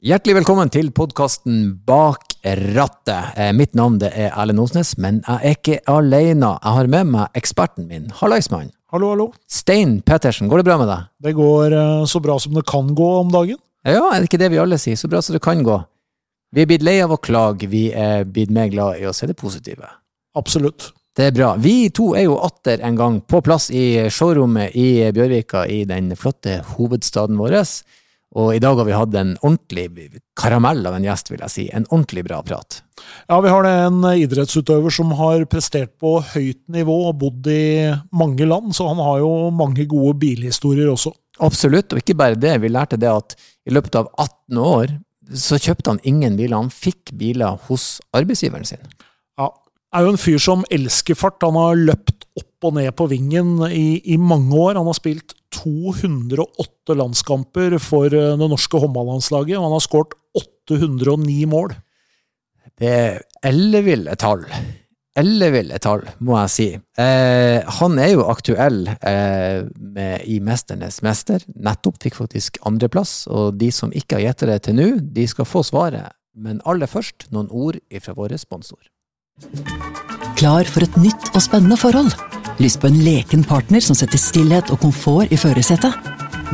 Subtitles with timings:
[0.00, 3.34] Hjertelig velkommen til podkasten Bak rattet.
[3.36, 6.54] Eh, mitt navn det er Erlend Osnes, men jeg er ikke alene.
[6.54, 8.06] Jeg har med meg eksperten min.
[8.16, 8.70] Hallaismann.
[8.94, 9.26] Hallo, hallo.
[9.44, 11.10] Stein Pettersen, går det bra med deg?
[11.20, 13.60] Det går eh, så bra som det kan gå om dagen.
[13.84, 14.96] Ja, er det ikke det vi alle sier?
[14.96, 15.76] Så bra som det kan gå.
[16.56, 19.28] Vi er blitt lei av å klage, vi er blitt mer glad i å se
[19.28, 19.84] det positive.
[20.32, 20.94] Absolutt.
[21.12, 21.52] Det er bra.
[21.60, 26.14] Vi to er jo atter en gang på plass i showrommet i Bjørvika, i den
[26.16, 27.60] flotte hovedstaden vår.
[28.38, 31.64] Og i dag har vi hatt en ordentlig karamell av en gjest, vil jeg si.
[31.74, 32.78] En ordentlig bra prat.
[33.26, 37.90] Ja, vi har det en idrettsutøver som har prestert på høyt nivå og bodd i
[38.14, 41.10] mange land, så han har jo mange gode bilhistorier også.
[41.42, 42.54] Absolutt, og ikke bare det.
[42.62, 43.34] Vi lærte det at
[43.66, 44.94] i løpet av 18 år
[45.34, 46.58] så kjøpte han ingen biler.
[46.58, 48.82] Han fikk biler hos arbeidsgiveren sin.
[49.40, 49.50] Ja,
[49.94, 51.42] er jo en fyr som elsker fart.
[51.42, 54.78] Han har løpt opp og ned på vingen i, i mange år.
[54.78, 61.40] Han har spilt 208 landskamper for eh, det norske håndballandslaget, og han har skåret 809
[61.50, 61.74] mål.
[62.80, 64.46] Det er elleville tall.
[65.20, 66.68] Elleville tall, må jeg si.
[67.02, 71.44] Eh, han er jo aktuell eh, med, i Mesternes mester.
[71.58, 75.48] Nettopp fikk faktisk andreplass, og de som ikke har gjettet det til nå, de skal
[75.48, 76.14] få svaret.
[76.38, 78.80] Men aller først noen ord fra vår sponsor.
[80.38, 82.39] Klar for et nytt og spennende forhold?
[82.58, 85.94] Lyst på en leken partner som setter stillhet og komfort i førersetet?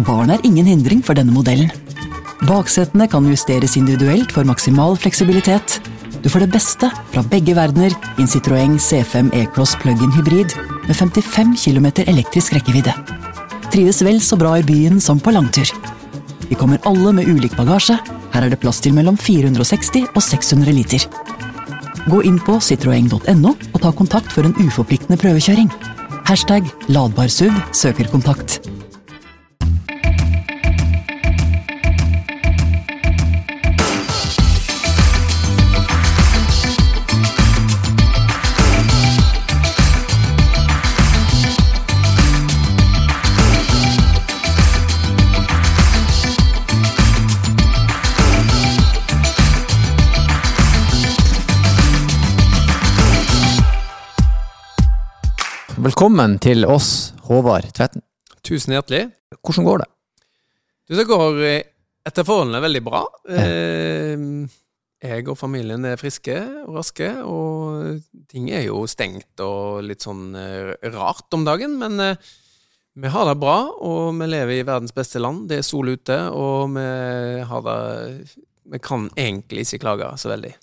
[0.06, 1.70] Barn er ingen hindring for denne modellen.
[2.46, 5.78] Baksetene kan justeres individuelt for maksimal fleksibilitet.
[6.22, 10.52] Du får det beste fra begge verdener i en Citroën C5 E-Cross plug-in hybrid
[10.86, 12.92] med 55 km elektrisk rekkevidde.
[13.72, 15.70] Trives vel så bra i byen som på langtur.
[16.48, 17.96] Vi kommer alle med ulik bagasje.
[18.34, 21.08] Her er det plass til mellom 460 og 600 liter.
[22.06, 25.72] Gå inn på citroeng.no og ta kontakt for en uforpliktende prøvekjøring.
[26.28, 28.60] Hashtag ladbarsuv søker kontakt.
[55.86, 58.02] Velkommen til oss, Håvard Tvetten.
[58.42, 59.04] Tusen hjertelig.
[59.38, 59.86] Hvordan går det?
[60.88, 61.68] Du, det går eh,
[62.08, 63.02] etter forholdene veldig bra.
[63.30, 64.24] Eh,
[65.04, 68.00] jeg og familien er friske og raske, og
[68.32, 72.02] ting er jo stengt og litt sånn eh, rart om dagen, men
[72.96, 75.46] vi har det bra, og vi lever i verdens beste land.
[75.52, 76.88] Det er sol ute, og vi
[77.46, 77.80] har det
[78.74, 80.56] Vi kan egentlig ikke klage så veldig.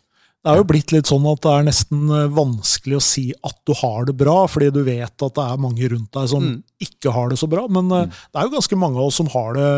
[0.43, 3.55] Det er jo blitt litt sånn at det er nesten eh, vanskelig å si at
[3.63, 6.57] du har det bra, fordi du vet at det er mange rundt deg som mm.
[6.83, 7.63] ikke har det så bra.
[7.71, 8.17] Men eh, mm.
[8.27, 9.69] det er jo ganske mange av oss som har det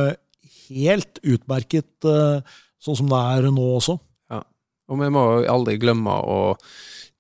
[0.71, 3.99] helt utmerket, eh, sånn som det er nå også.
[4.33, 4.41] Ja,
[4.89, 6.39] og vi må aldri glemme å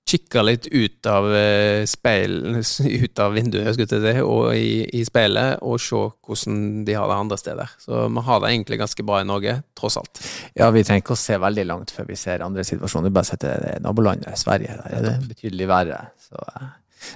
[0.05, 2.39] kikke litt ut av eh, speil,
[3.03, 7.39] ut av vinduet si, og i, i, speilet, og se hvordan de har det andre
[7.41, 7.75] steder.
[7.83, 10.23] Så vi har det egentlig ganske bra i Norge, tross alt.
[10.55, 13.11] Ja, vi trenger ikke å se veldig langt før vi ser andre situasjoner.
[13.11, 14.77] Bare bare setter nabolandet Sverige.
[14.83, 16.01] Der er det betydelig verre.
[16.21, 16.67] Så eh,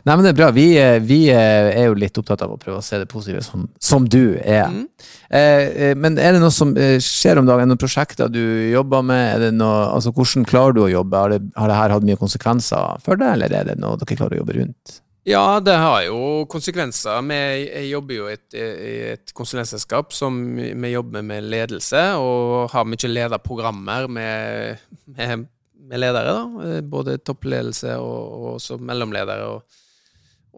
[0.06, 0.50] Nei, men det er bra.
[0.56, 3.42] Vi, eh, vi, eh, er jo litt opptatt av å prøve å se det positive,
[3.46, 4.70] som, som du er.
[4.72, 4.86] Mm.
[5.30, 7.64] Eh, men er det noe som skjer om dagen?
[7.64, 8.42] Er det noen prosjekter du
[8.72, 9.42] jobber med?
[9.44, 11.26] Det noe, altså, hvordan klarer du å jobbe?
[11.26, 14.20] Har det, har det her hatt mye konsekvenser for deg, eller er det noe dere
[14.20, 15.00] klarer å jobbe rundt?
[15.28, 17.20] Ja, det har jo konsekvenser.
[17.28, 23.12] Vi jobber jo i et, et konsulentselskap som vi jobber med ledelse, og har mye
[23.12, 25.46] lederprogrammer med, med,
[25.90, 26.34] med ledere.
[26.38, 29.50] da, Både toppledelse og, og mellomledere.
[29.50, 29.80] og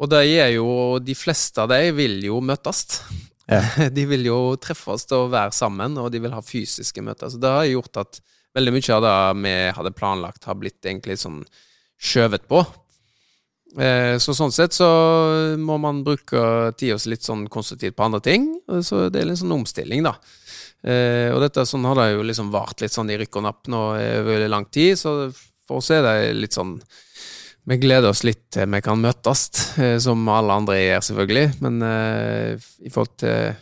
[0.02, 3.02] og det er jo De fleste av dem vil jo møtes.
[3.52, 3.62] Ja.
[3.96, 7.30] De vil jo treffes og være sammen, og de vil ha fysiske møter.
[7.30, 8.22] Så det har gjort at
[8.56, 11.42] veldig mye av det vi hadde planlagt, har blitt egentlig sånn
[12.02, 12.62] skjøvet på.
[13.80, 14.88] Eh, så sånn sett så
[15.59, 18.48] må man bruke tida si litt sånn konstruktivt på andre ting.
[18.84, 20.16] Så det er litt sånn omstilling, da.
[20.81, 23.69] Eh, og dette sånn har det jo liksom vart litt sånn i rykk og napp
[23.69, 23.81] nå
[24.22, 25.31] over lang tid, så
[25.68, 26.80] for oss er det litt sånn
[27.69, 29.44] vi gleder oss litt til vi kan møtes,
[29.78, 31.45] eh, som alle andre gjør, selvfølgelig.
[31.62, 33.60] Men eh, i forhold til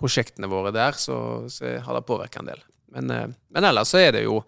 [0.00, 2.64] prosjektene våre der, så, så har det påvirka en del.
[2.96, 4.40] Men, eh, men, ellers så er det jo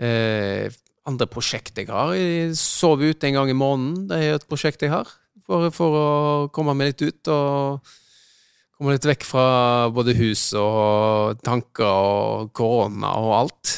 [0.00, 0.68] eh,
[1.08, 2.12] andre prosjekt jeg har.
[2.18, 4.04] Jeg sover ute en gang i måneden.
[4.10, 5.08] Det er jo et prosjekt jeg har.
[5.48, 6.08] For, for å
[6.54, 7.96] komme meg litt ut og
[8.80, 9.46] komme litt vekk fra
[9.92, 13.72] både hus og tanker og korona og alt.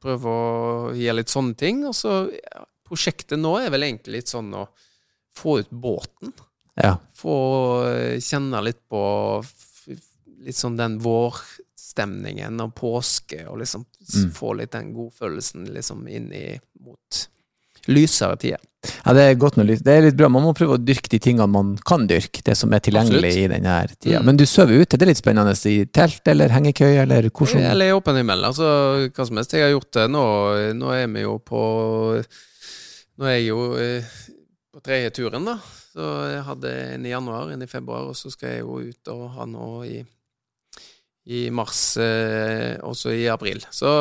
[0.00, 1.82] prøve å gjøre litt sånne ting.
[1.84, 4.64] Og så ja, prosjektet nå er vel egentlig litt sånn å
[5.36, 6.32] få ut båten.
[6.80, 6.96] Ja.
[7.16, 7.36] Få
[7.90, 9.02] eh, kjenne litt på
[10.42, 11.36] litt sånn den vår
[11.78, 14.30] stemningen og påske, og liksom Mm.
[14.34, 17.20] få litt den godfølelsen liksom inn i mot
[17.90, 18.62] lysere tider.
[18.82, 19.82] Ja, det er godt med lys.
[19.86, 20.26] Det er litt bra.
[20.32, 23.38] Man må prøve å dyrke de tingene man kan dyrke, det som er tilgjengelig Absolutt.
[23.38, 24.18] i denne tida.
[24.18, 24.26] Mm.
[24.26, 25.54] Men du sover ute, det er litt spennende.
[25.70, 28.66] I telt eller hengekøye, eller hvordan Eller i åpen himmel, altså
[29.06, 29.54] hva som helst.
[29.54, 30.08] Jeg har gjort det.
[30.10, 30.24] Nå,
[30.80, 31.62] nå er vi jo på
[33.20, 34.12] Nå er jeg jo eh,
[34.72, 35.58] på tredje turen, da.
[35.92, 39.10] Så jeg hadde en i januar, en i februar, og så skal jeg jo ut
[39.12, 39.98] og ha nå i,
[41.28, 43.60] i mars, eh, også i april.
[43.70, 43.92] Så,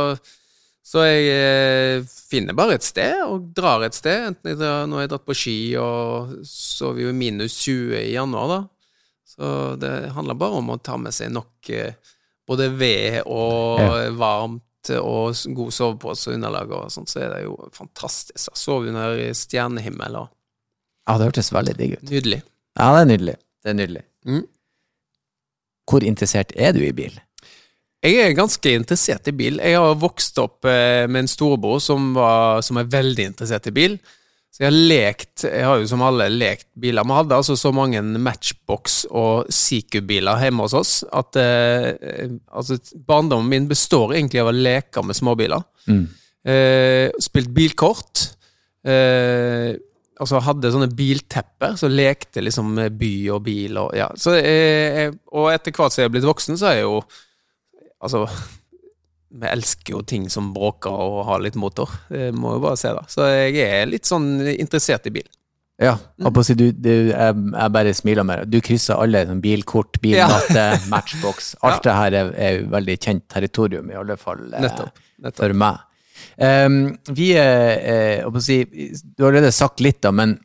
[0.83, 4.27] så jeg eh, finner bare et sted, og drar et sted.
[4.31, 7.95] Enten jeg drar, nå har jeg dratt på ski, og så vi jo minus 20
[8.01, 8.61] i januar, da.
[9.31, 11.93] Så det handler bare om å ta med seg nok eh,
[12.49, 14.09] både ved og Ja.
[14.17, 14.63] varmt
[14.97, 18.49] og god sovepose og underlag og sånt, så er det jo fantastisk.
[18.49, 18.57] da.
[18.57, 20.29] Sove under stjernehimmel og
[21.07, 22.09] Ja, det hørtes veldig digg ut.
[22.09, 22.41] nydelig.
[22.79, 23.35] Ja, det er nydelig.
[23.63, 24.03] Det er nydelig.
[24.25, 24.43] Mm.
[25.89, 27.13] Hvor interessert er du i bil?
[28.01, 29.59] Jeg er ganske interessert i bil.
[29.61, 33.75] Jeg har vokst opp eh, med en storebror som, var, som er veldig interessert i
[33.75, 33.99] bil.
[34.51, 37.05] Så jeg har lekt, jeg har jo som alle lekt biler.
[37.07, 42.79] Vi hadde altså så mange Matchbox og Siku-biler hjemme hos oss at eh, eh, altså,
[43.07, 45.63] barndommen min består egentlig av å leke med småbiler.
[45.85, 46.03] Mm.
[46.51, 48.25] Eh, spilt bilkort.
[48.81, 49.71] Eh,
[50.21, 54.09] altså hadde sånne biltepper, så lekte liksom by og bil og ja.
[54.19, 57.03] Så, eh, og etter hvert som jeg er blitt voksen, så er jeg jo
[58.01, 58.25] Altså
[59.31, 61.91] Vi elsker jo ting som bråker og har litt motor.
[62.09, 63.05] Det må jo bare se, da.
[63.07, 65.29] Så jeg er litt sånn interessert i bil.
[65.81, 68.43] Ja, jeg, på du, du, jeg, jeg bare smiler mer.
[68.45, 71.55] Du krysser alle sånn bilkort, bilmatte, matchbox.
[71.65, 75.01] Alt det her er, er veldig kjent territorium, i alle fall eh, Nettopp.
[75.23, 75.41] nettopp.
[75.41, 75.79] for meg.
[76.37, 76.77] Um,
[77.17, 78.59] vi er, eh, si,
[79.01, 80.35] Du har allerede sagt litt, da, men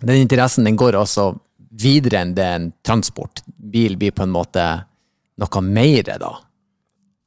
[0.00, 1.34] den interessen den går altså
[1.82, 3.44] videre enn det en transport.
[3.44, 4.64] Bil blir på en måte
[5.42, 6.32] noe mer, da.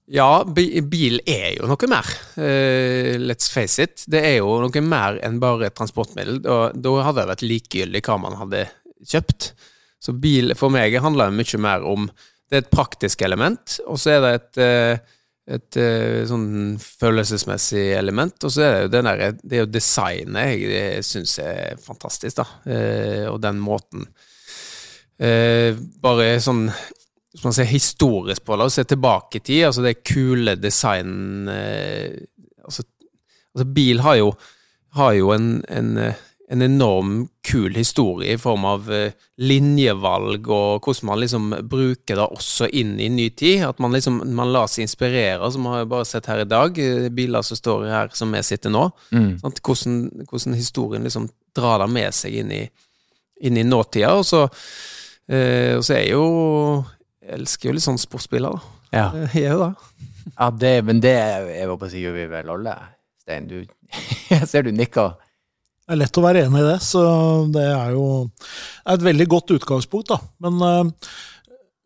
[0.05, 2.09] Ja, bil er jo noe mer.
[2.37, 4.03] Eh, let's face it.
[4.05, 6.43] Det er jo noe mer enn bare transportmiddel.
[6.45, 8.67] Da, da hadde det vært likegyldig hva man hadde
[9.01, 9.49] kjøpt.
[10.05, 12.09] Så bil for meg handler mye mer om
[12.45, 15.13] Det er et praktisk element, og så er det et, et,
[15.55, 18.37] et eh, sånn følelsesmessig element.
[18.45, 22.37] Og så er det jo den der, det er jo designet jeg syns er fantastisk,
[22.37, 22.45] da.
[22.69, 24.05] Eh, og den måten
[25.17, 25.73] eh,
[26.05, 26.67] Bare sånn
[27.35, 31.49] hvis man ser historisk på det, og ser tilbake i tid, altså det kule design
[31.51, 32.15] eh,
[32.63, 32.85] altså,
[33.51, 34.29] altså bil har jo,
[34.95, 39.11] har jo en, en, eh, en enorm kul historie i form av eh,
[39.43, 43.65] linjevalg og hvordan man liksom bruker det også inn i ny tid.
[43.67, 46.79] At man liksom man lar seg inspirere, som har bare sett her i dag.
[47.17, 48.87] Biler som står her som vi sitter nå.
[49.43, 49.59] Sant?
[49.59, 52.63] Hvordan, hvordan historien liksom drar det med seg inn i,
[53.43, 54.15] inn i nåtida.
[54.15, 54.45] Og så,
[55.27, 56.25] eh, og så er jo
[57.25, 58.73] Jeg elsker jo litt sånn sportsbiler, da.
[58.93, 60.01] Ja, Jeg gjør det.
[60.29, 62.75] ja det, men det jeg håper å si, gjør vi vel alle.
[63.23, 63.57] Stein, du
[64.33, 65.15] Jeg ser du nikker.
[65.85, 67.01] Det er lett å være enig i det, så
[67.53, 70.13] det er jo er et veldig godt utgangspunkt.
[70.13, 70.17] da.
[70.45, 71.17] Men uh,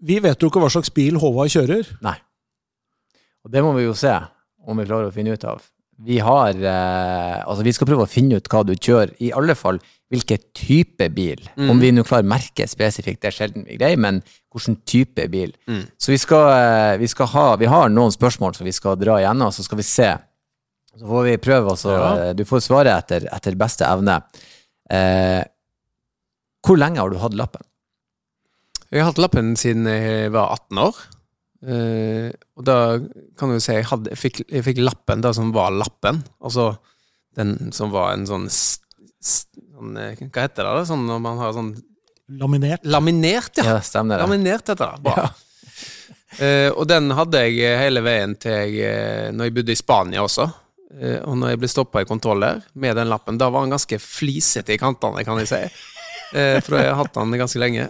[0.08, 1.88] vi vet jo ikke hva slags bil Håvard kjører.
[2.04, 2.16] Nei.
[3.44, 4.14] Og det må vi jo se
[4.68, 5.64] om vi klarer å finne ut av.
[6.00, 9.56] Vi har uh, Altså, vi skal prøve å finne ut hva du kjører, i alle
[9.60, 11.42] fall hvilken type bil.
[11.58, 15.28] Om vi nå klarer å merke spesifikt, det er sjelden vi greier, men hvilken type
[15.30, 15.52] bil.
[16.02, 19.20] Så vi skal, eh, vi skal ha Vi har noen spørsmål som vi skal dra
[19.22, 20.10] igjennom, så skal vi se.
[20.98, 22.30] Så får vi prøve, og Ja.
[22.30, 24.24] eh, Du får svare etter, etter beste evne.
[24.90, 25.44] Eh,
[26.66, 27.62] hvor lenge har du hatt lappen?
[28.92, 30.96] Jeg har hatt lappen siden jeg var 18 år.
[31.62, 32.98] Eh, og da
[33.38, 36.24] kan du si jeg, hadde, jeg, fikk, jeg fikk lappen da som var lappen.
[36.42, 36.80] Altså
[37.36, 38.50] den som var en sånn,
[39.80, 40.74] sånn eh, Hva heter det?
[40.78, 40.88] da?
[40.88, 41.76] Sånn når man har sånn
[42.30, 42.84] Laminert.
[42.86, 43.64] Laminert, ja.
[43.66, 44.26] Ja, stemmer det.
[44.28, 45.06] Laminert heter det.
[45.08, 45.30] Bra.
[46.38, 50.22] Eh, og den hadde jeg hele veien til jeg, eh, når jeg bodde i Spania
[50.22, 50.46] også.
[50.90, 53.74] Uh, og når jeg ble stoppa i kontroll der med den lappen, da var den
[53.76, 55.60] ganske flisete i kantene, kan jeg si.
[56.34, 57.90] Uh, for jeg har hatt den ganske lenge.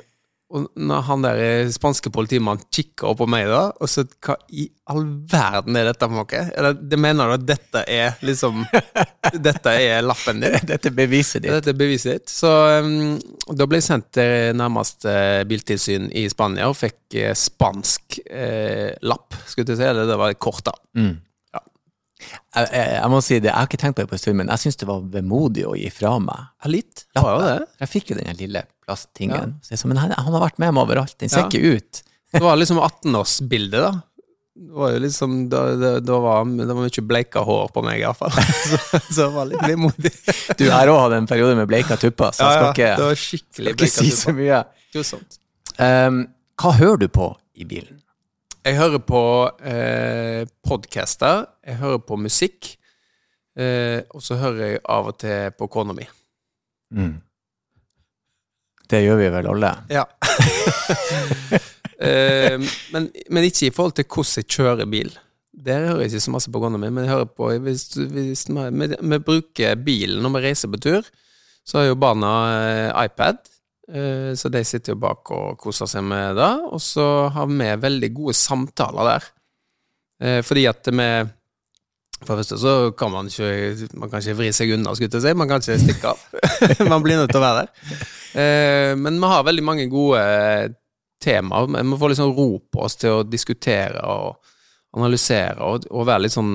[0.49, 4.33] Og når han der eh, spanske politimannen kikker opp på meg da, og så hva
[4.49, 6.41] i all verden er dette for noe?
[6.57, 8.63] Eller det, det mener du at dette er liksom
[9.49, 10.57] Dette er lappen din?
[10.71, 11.53] Dette er beviset ditt.
[11.53, 12.33] Dette er beviset ditt.
[12.33, 12.49] Så
[12.81, 13.19] um,
[13.53, 15.13] da ble jeg sendt til nærmeste
[15.49, 19.89] biltilsyn i Spania og fikk eh, spansk eh, lapp, skulle jeg si.
[19.91, 20.73] Eller det var kort, da.
[22.19, 24.39] Jeg, jeg, jeg må si det, jeg har ikke tenkt på det på en stund,
[24.41, 26.49] men jeg syns det var vemodig å gi fra meg.
[26.63, 27.05] Ja, litt.
[27.15, 27.55] Det jo det.
[27.83, 29.57] Jeg fikk jo den lille plasttingen.
[29.63, 32.03] Så men han, han har vært med meg overalt, den ser ikke ut.
[32.29, 34.03] Det var liksom 18-årsbildet, da.
[34.59, 38.03] Det var jo liksom, da, da, da var det var mye bleika hår på meg,
[38.03, 38.35] iallfall.
[38.69, 40.11] Så, så det var litt vemodig.
[40.59, 43.21] Du har òg hatt en periode med bleika tupper, så jeg skal ikke, det var
[43.23, 44.59] skikkelig skal ikke si så mye.
[45.79, 46.19] Um,
[46.59, 47.98] hva hører du på i bilen?
[48.65, 49.21] Jeg hører på
[49.63, 52.73] eh, podcaster, jeg hører på musikk,
[53.55, 56.07] eh, og så hører jeg av og til på kona mi.
[56.91, 57.13] Mm.
[58.89, 59.71] Det gjør vi vel alle.
[59.93, 60.03] Ja.
[62.09, 62.59] eh,
[62.91, 65.13] men, men ikke i forhold til hvordan jeg kjører bil.
[65.59, 68.43] Der hører jeg ikke så masse på kona mi, men jeg hører på hvis, hvis
[68.49, 71.07] vi, vi, bruker bilen når vi reiser på tur,
[71.63, 73.39] så har jo barna eh, iPad.
[73.89, 77.69] Eh, så de sitter jo bak og koser seg med det, og så har vi
[77.81, 79.27] veldig gode samtaler der.
[80.21, 81.09] Eh, fordi at vi
[82.19, 85.23] For det første så kan man ikke Man kan ikke vri seg unna, skulle jeg
[85.23, 85.33] si.
[85.33, 86.19] Man kan ikke stikke av.
[86.91, 88.03] man blir nødt til å være der.
[88.41, 90.19] Eh, men vi har veldig mange gode
[91.23, 91.71] temaer.
[91.71, 94.35] Vi får liksom ro på oss til å diskutere og
[94.97, 96.53] analysere og, og være litt sånn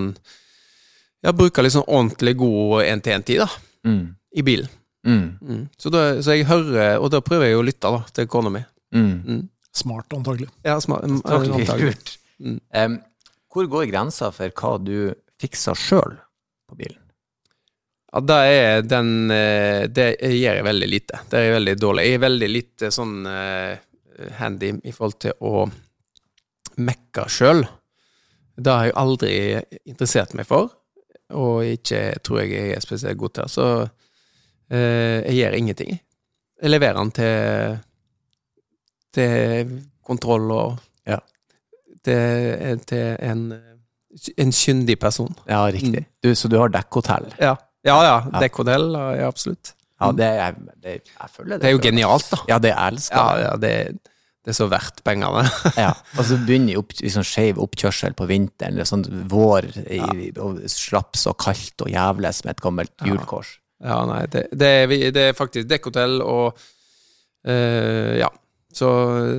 [1.24, 3.48] Ja, bruke litt sånn ordentlig god én-til-én-tid, da.
[3.88, 4.12] Mm.
[4.36, 4.68] I bilen.
[5.04, 5.38] Mm.
[5.40, 5.64] Mm.
[5.76, 8.64] Så, da, så, jeg hører, og da prøver jeg å lytte da, til kona mi.
[8.96, 9.10] Mm.
[9.24, 9.42] mm.
[9.74, 10.48] Smart, antagelig.
[10.62, 11.96] Ja, smart, antagelig.
[12.38, 13.00] Um,
[13.50, 16.14] hvor går grensa for hva du fikser sjøl
[16.70, 17.00] på bilen?
[18.14, 21.18] Ja, det er den eh, Det gjør jeg veldig lite.
[21.30, 22.04] Det er veldig dårlig.
[22.06, 23.74] Jeg er veldig lite sånn uh,
[24.38, 25.64] handy i forhold til å
[26.78, 27.64] mekke sjøl.
[28.54, 29.34] Det har jeg aldri
[29.82, 30.70] interessert meg for,
[31.34, 33.50] og ikke tror jeg jeg er spesielt god til.
[33.50, 33.66] Så
[34.70, 35.98] jeg gjør ingenting.
[36.62, 37.76] Jeg leverer den til,
[39.14, 39.74] til
[40.06, 40.78] kontroll og
[41.08, 41.18] ja.
[42.04, 43.44] til, til en,
[44.38, 45.34] en kyndig person.
[45.48, 46.06] Ja, riktig.
[46.06, 46.10] Mm.
[46.24, 47.28] Du, så du har dekkhotell?
[47.40, 47.56] Ja.
[47.84, 48.16] Ja, ja.
[48.40, 49.74] Dekkhotell, ja, absolutt.
[50.00, 51.60] Ja, det, er, det, jeg føler det.
[51.62, 52.40] Det er jo genialt, da.
[52.48, 53.42] Ja, det elsker jeg.
[53.44, 55.44] Ja, ja, det, det er så verdt pengene.
[55.84, 60.64] ja, og så begynner opp, liksom skeiv oppkjørsel på vinteren, eller sånn vår, i, og
[60.70, 63.58] slaps og kaldt og jævles med et gammelt hjulkors.
[63.84, 68.30] Ja, nei, det, det, er, det er, faktisk dekkhotell og uh, Ja.
[68.74, 68.88] Så,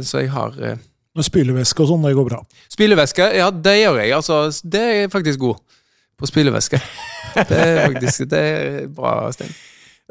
[0.08, 0.78] så, jeg har uh,
[1.18, 2.38] Men spylevæske og sånn, det går bra?
[2.72, 4.14] Spylevæske, ja, det gjør jeg.
[4.16, 5.80] Altså, det er faktisk god
[6.16, 6.80] på spylevæske.
[7.50, 9.52] det er faktisk det er bra, Stein.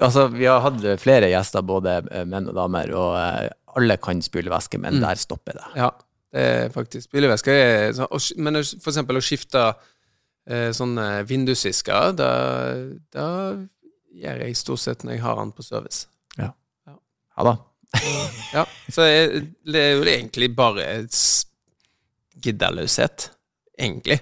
[0.02, 4.20] Altså, vi har hatt flere gjester, både eh, menn og damer, og uh, alle kan
[4.24, 5.04] spylevæske, men mm.
[5.06, 5.68] der stopper det.
[5.78, 5.92] Ja,
[6.34, 7.54] det er faktisk spylevæske.
[8.42, 9.68] Men for eksempel å skifte
[10.76, 12.32] sånne vindusvisker, da,
[13.14, 13.28] da
[14.14, 16.06] gjør jeg stort sett når jeg har den på service.
[16.38, 16.50] Ja.
[16.86, 16.98] Ja,
[17.36, 17.54] ja da.
[18.56, 20.86] ja, så jeg, det er jo egentlig bare
[22.44, 23.28] giddeløshet,
[23.78, 24.20] egentlig.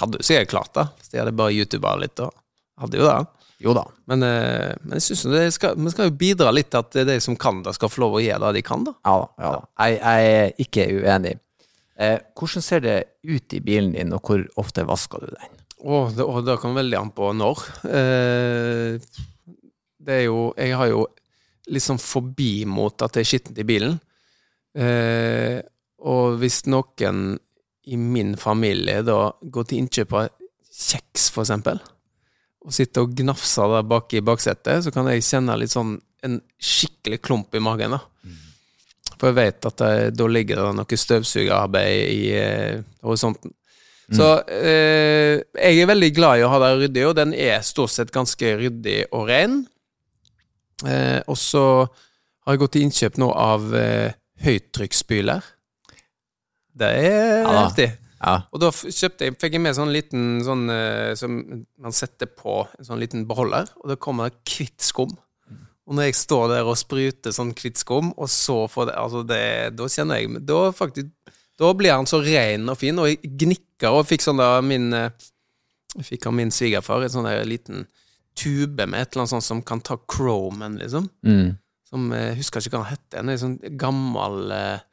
[0.00, 2.20] Hadde jo sikkert klart det, hvis jeg hadde bare youtuba litt.
[2.20, 2.32] og
[2.80, 3.16] hadde jo det.
[3.64, 3.86] Jo da.
[4.04, 7.62] Men, eh, men jeg synes vi skal jo bidra litt til at de som kan
[7.64, 8.84] det, skal få lov å gjøre det de kan.
[8.84, 8.92] da.
[9.06, 9.28] Ja da.
[9.40, 9.62] Ja, da.
[9.86, 11.36] Jeg, jeg, er ikke uenig.
[11.96, 15.55] Eh, hvordan ser det ut i bilen din, og hvor ofte vasker du den?
[15.76, 17.64] Å, det, og det kommer veldig an på når.
[17.84, 18.96] Eh,
[20.06, 21.02] det er jo Jeg har jo
[21.72, 23.98] liksom forbi mot at det er skittent i bilen.
[24.76, 25.58] Eh,
[26.06, 27.36] og hvis noen
[27.86, 30.30] i min familie da går til innkjøp av
[30.76, 31.80] kjeks, for eksempel,
[32.66, 36.40] og sitter og gnafser der bak i baksetet, så kan jeg kjenne litt sånn en
[36.58, 37.94] skikkelig klump i magen.
[37.94, 38.00] da.
[38.26, 38.40] Mm.
[39.16, 43.54] For jeg vet at det, da ligger det noe støvsugerarbeid i eh, horisonten.
[44.14, 47.90] Så eh, jeg er veldig glad i å ha det ryddig, og den er stort
[47.90, 49.64] sett ganske ryddig og ren.
[50.86, 51.64] Eh, og så
[52.46, 54.14] har jeg gått til innkjøp nå av eh,
[54.46, 55.52] høytrykksspyler.
[56.76, 57.88] Det er ja, heftig.
[58.20, 58.36] Ja.
[58.54, 61.40] Og da kjøpte jeg, fikk jeg med sånn liten sånn eh, som
[61.82, 65.16] man setter på en sånn liten beholder, og da kommer det hvitt skum.
[65.86, 69.20] Og når jeg står der og spruter sånn hvitt skum, og så får det Altså,
[69.22, 69.42] det,
[69.78, 71.12] da kjenner jeg Da faktisk
[71.56, 74.90] Da blir han så ren og fin, og jeg gnikker og fikk sånn da min
[74.92, 75.12] Jeg
[76.00, 77.86] eh, fikk av min svigerfar en sånn der liten
[78.36, 81.08] tube med et eller annet sånt som kan ta chromen, liksom.
[81.24, 81.54] Mm.
[81.88, 83.16] Som Jeg eh, husker ikke hva han het.
[83.16, 84.84] En sånn gammel eh,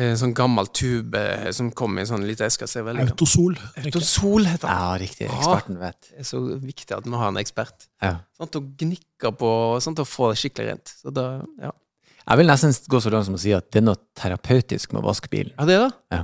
[0.00, 1.20] en sånn gammel tube
[1.56, 2.68] som kom i en sånn liten eske.
[2.70, 3.56] Autosol.
[3.80, 4.76] Autosol heter den.
[4.78, 5.26] Ja, riktig.
[5.26, 5.98] Eksperten vet.
[6.12, 7.88] Det er så viktig at vi har en ekspert.
[8.00, 8.14] Ja.
[8.38, 9.50] Sånn til å gnikke på,
[9.82, 10.94] sånn til å få det skikkelig rent.
[11.02, 11.26] Så da,
[11.60, 11.74] ja.
[12.30, 15.02] Jeg vil nesten gå så langt som å si at det er noe terapeutisk med
[15.02, 15.54] å vaske bilen.
[15.56, 15.94] Ja, det er det.
[16.14, 16.20] Ja.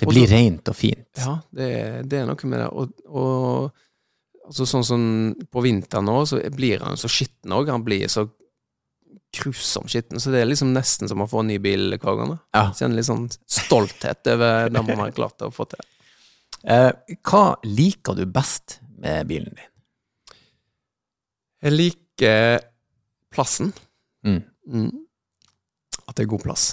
[0.00, 1.10] Det blir rent og fint.
[1.20, 1.66] Ja, det,
[2.10, 2.70] det, er noe med det.
[2.72, 5.04] Og, og altså sånn som
[5.52, 7.68] på vinteren nå, så blir han så skitten òg.
[7.70, 8.24] Han blir så
[9.34, 10.22] grusomt skitten.
[10.22, 12.34] Så det er liksom nesten som å få en ny bil hver gang.
[12.56, 12.66] Ja.
[12.72, 15.84] Kjenner litt sånn stolthet over det man har klart å få til.
[16.64, 16.90] Eh,
[17.28, 19.70] hva liker du best med bilen din?
[21.64, 22.62] Jeg liker
[23.34, 23.72] plassen.
[24.24, 24.40] Mm.
[24.68, 25.03] Mm.
[26.04, 26.64] At det er god plass.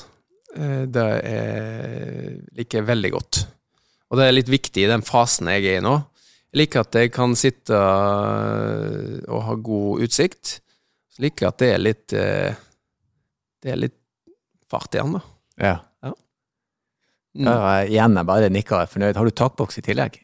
[0.55, 3.43] Eh, det er, liker jeg veldig godt.
[4.11, 5.95] Og det er litt viktig i den fasen jeg er i nå.
[6.51, 7.77] Jeg liker at jeg kan sitte
[9.31, 10.57] og ha god utsikt.
[11.11, 12.59] Så liker jeg at det er litt eh,
[13.61, 13.97] Det er litt
[14.71, 15.21] fart igjen, da.
[15.61, 15.77] Ja.
[16.03, 16.11] ja.
[17.45, 19.15] Ja, igjen, jeg bare nikka fornøyd.
[19.19, 20.17] Har du takboks i tillegg?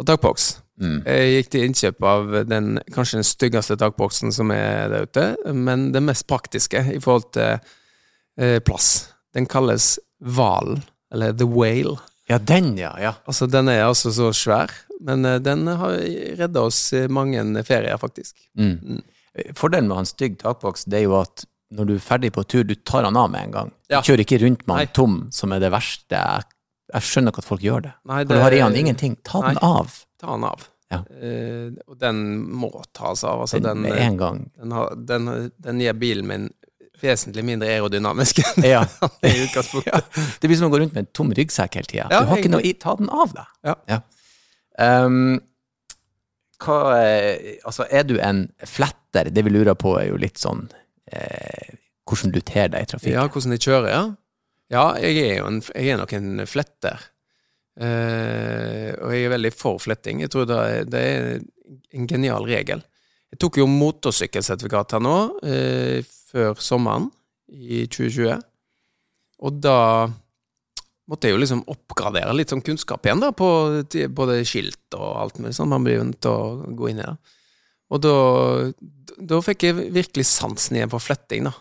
[0.00, 0.54] Og takboks.
[0.80, 1.00] Mm.
[1.06, 5.90] Jeg gikk til innkjøp av den kanskje den styggeste takboksen som er der ute, men
[5.94, 7.60] den mest praktiske i forhold til
[8.40, 9.14] eh, plass.
[9.34, 11.98] Den kalles Hvalen, eller The Whale.
[12.30, 12.94] Ja, den, ja.
[13.00, 13.14] ja.
[13.24, 14.72] Altså, den er altså så svær,
[15.04, 15.98] men eh, den har
[16.38, 18.36] redda oss i mange ferier, faktisk.
[18.58, 19.02] Mm.
[19.58, 22.62] Fordelen med han stygg takvoks det er jo at når du er ferdig på tur,
[22.66, 23.72] du tar han av med en gang.
[23.90, 24.00] Ja.
[24.00, 24.84] Du kjører ikke rundt med Nei.
[24.84, 26.20] han tom, som er det verste.
[26.20, 26.46] Jeg,
[26.92, 27.94] jeg skjønner ikke at folk gjør det.
[28.10, 29.16] Nei, For du har i han ingenting.
[29.26, 30.68] Ta den av Ta den av.
[30.92, 31.00] Ja.
[31.08, 32.20] Uh, og den
[32.54, 33.42] må tas av.
[33.42, 35.32] Altså, den den, den, har, den,
[35.64, 36.46] den gir bilen min
[37.04, 38.82] vesentlig mindre aerodynamisk enn Ja.
[39.28, 40.20] i utgangspunktet.
[40.40, 42.08] Det blir som å gå rundt med en tom ryggsekk hele tida.
[42.10, 43.74] Ja, du har ikke noe i, ta den av deg.
[43.92, 44.00] Ja.
[44.80, 45.38] Um,
[46.64, 49.30] hva, eh, altså, er du en fletter?
[49.30, 50.66] Det vi lurer på, er jo litt sånn
[51.12, 51.74] eh,
[52.08, 53.18] hvordan du ter deg i trafikken.
[53.18, 54.04] Ja, hvordan jeg kjører, ja.
[54.72, 57.10] Ja, jeg er jo en, jeg er nok en fletter.
[57.74, 60.22] Uh, og jeg er veldig for fletting.
[60.22, 61.24] Jeg tror det er, det er
[61.98, 62.84] en genial regel.
[63.34, 67.08] Jeg tok jo motorsykkelsertifikat her nå, eh, før sommeren
[67.54, 68.40] i 2020.
[69.44, 69.78] Og da
[71.10, 73.46] måtte jeg jo liksom oppgradere litt sånn kunnskap igjen, da, på
[74.16, 75.70] både skilt og alt mulig sånn.
[75.70, 77.16] Man blir jo nødt til å gå inn i det.
[77.92, 78.14] Og da,
[79.20, 81.52] da fikk jeg virkelig sansen igjen for fletting, da.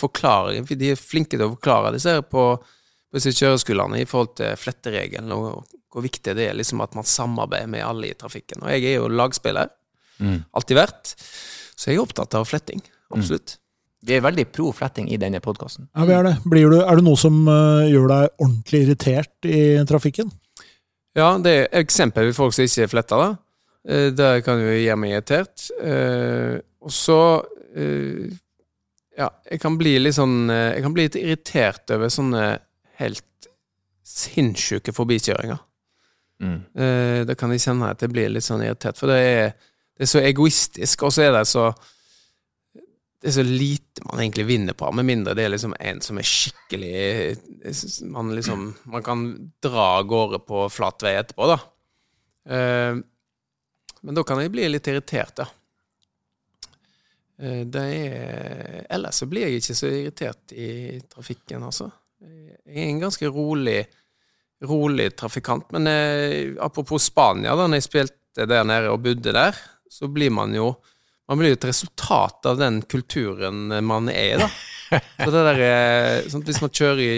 [0.00, 4.08] Forklaringen, for De er flinke til å forklare disse her på, på disse kjøreskolene i
[4.08, 8.16] forhold til fletteregelen, og hvor viktig det er liksom at man samarbeider med alle i
[8.18, 8.64] trafikken.
[8.64, 9.70] Og jeg er jo lagspiller,
[10.22, 10.44] Mm.
[10.54, 11.08] alltid vært,
[11.74, 12.78] så jeg er opptatt av fletting.
[13.18, 13.56] Absolutt.
[14.02, 15.86] Vi er veldig pro fletting i denne podkasten.
[15.94, 16.32] Ja, vi er det.
[16.50, 20.32] Blir du, er det noe som eh, gjør deg ordentlig irritert i trafikken?
[21.14, 23.28] Ja, det er eksempel på folk som ikke er fletta, da.
[23.86, 25.68] Eh, Det kan jo gjøre meg irritert.
[25.78, 27.20] Eh, og så
[27.76, 28.32] eh,
[29.18, 32.46] Ja, jeg kan bli litt sånn Jeg kan bli litt irritert over sånne
[32.98, 33.48] helt
[34.12, 35.60] sinnssyke forbikjøringer.
[36.42, 36.58] Mm.
[36.74, 39.52] Eh, da kan jeg kjenne at jeg blir litt sånn irritert, for det er,
[39.94, 41.68] det er så egoistisk, og så er det så
[43.22, 46.18] det er så lite man egentlig vinner på, med mindre det er liksom en som
[46.18, 49.24] er skikkelig Man liksom Man kan
[49.62, 51.58] dra av gårde på flat vei etterpå, da.
[52.50, 52.98] Eh,
[54.02, 55.46] men da kan jeg bli litt irritert, ja.
[57.38, 61.92] Eh, er Ellers så blir jeg ikke så irritert i trafikken, altså.
[62.22, 63.84] Jeg er en ganske rolig
[64.62, 65.70] rolig trafikant.
[65.74, 69.58] Men eh, apropos Spania, da når jeg spilte der nede og bodde der,
[69.90, 70.72] så blir man jo
[71.32, 74.48] man blir jo et resultat av den kulturen man er i, da.
[74.92, 77.12] Så det der, eh, sånn, Hvis man kjører i,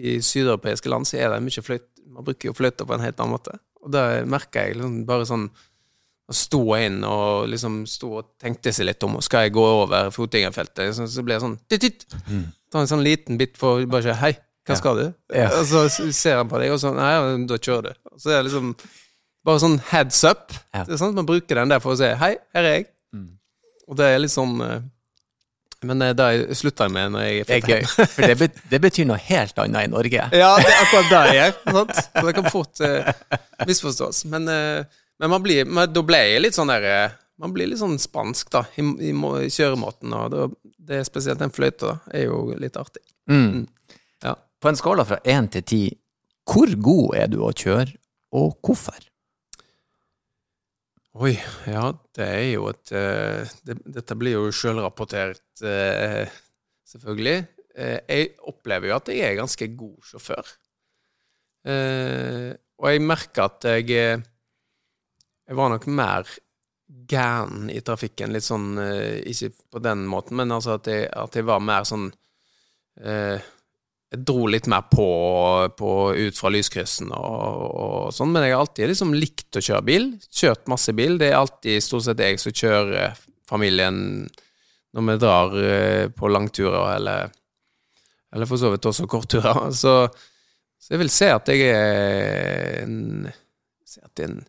[0.00, 3.20] i sydeuropeiske land, så er det mye fløyt Man bruker jo fløyta på en helt
[3.20, 3.58] annen måte.
[3.84, 8.72] Og det merker jeg liksom bare sånn Å stå inn og liksom stå og tenkte
[8.72, 10.94] seg litt om og Skal jeg gå over fotgjengerfeltet?
[10.96, 12.06] Så, så blir jeg sånn titt, titt.
[12.72, 14.32] Ta en sånn liten bit for bare ikke Hei,
[14.70, 15.06] hva skal du?
[15.36, 15.50] Ja.
[15.58, 15.84] Og så
[16.16, 18.00] ser han på deg, og sånn Nei, ja, da kjører du.
[18.14, 18.72] Og så er det liksom
[19.44, 20.50] bare sånn heads up.
[20.72, 20.86] Ja.
[20.86, 22.88] Det er sånn at Man bruker den der for å si Hei, her er jeg.
[23.90, 24.82] Og det er litt sånn eh,
[25.88, 28.60] Men eh, det slutta jeg med når jeg er Det er gøy, for det, bet
[28.72, 30.28] det betyr noe helt annet i Norge.
[30.36, 31.56] Ja, det er akkurat det jeg gjør.
[31.78, 31.96] Sant?
[32.04, 34.22] Så det kan fort uh, misforstås.
[34.30, 37.80] Men, uh, men man blir, man, da ble jeg litt sånn der Man blir litt
[37.80, 40.12] sånn spansk, da, i, i, i kjøremåten.
[40.12, 40.46] Og det,
[40.90, 43.02] det er spesielt den fløyta, er jo litt artig.
[43.32, 43.64] Mm.
[44.26, 44.34] Ja.
[44.60, 45.82] På en skala fra én til ti,
[46.50, 47.94] hvor god er du å kjøre,
[48.36, 49.00] og hvorfor?
[51.20, 51.34] Oi,
[51.68, 51.82] ja,
[52.16, 56.24] det er jo et eh, det, Dette blir jo sjølrapportert, uh,
[56.88, 57.42] selvfølgelig.
[57.76, 60.52] Eh, jeg opplever jo at jeg er ganske god sjåfør.
[61.68, 64.22] Eh, og jeg merker at jeg eh,
[65.50, 66.28] Jeg var nok mer
[67.10, 71.36] gæren i trafikken, litt sånn eh, Ikke på den måten, men altså at jeg, at
[71.36, 72.08] jeg var mer sånn
[72.96, 73.44] eh,
[74.10, 75.06] jeg dro litt mer på,
[75.78, 79.86] på ut fra lyskryssen og, og sånn, men jeg har alltid liksom likt å kjøre
[79.86, 80.08] bil.
[80.34, 81.14] Kjørt masse bil.
[81.20, 83.20] Det er alltid stort sett jeg som kjører
[83.50, 84.00] familien
[84.90, 87.30] når vi drar eh, på langturer, eller,
[88.34, 89.70] eller for så vidt også kortturer.
[89.82, 89.94] Så,
[90.80, 93.30] så jeg vil si at jeg er en
[93.90, 94.42] Si at det er en,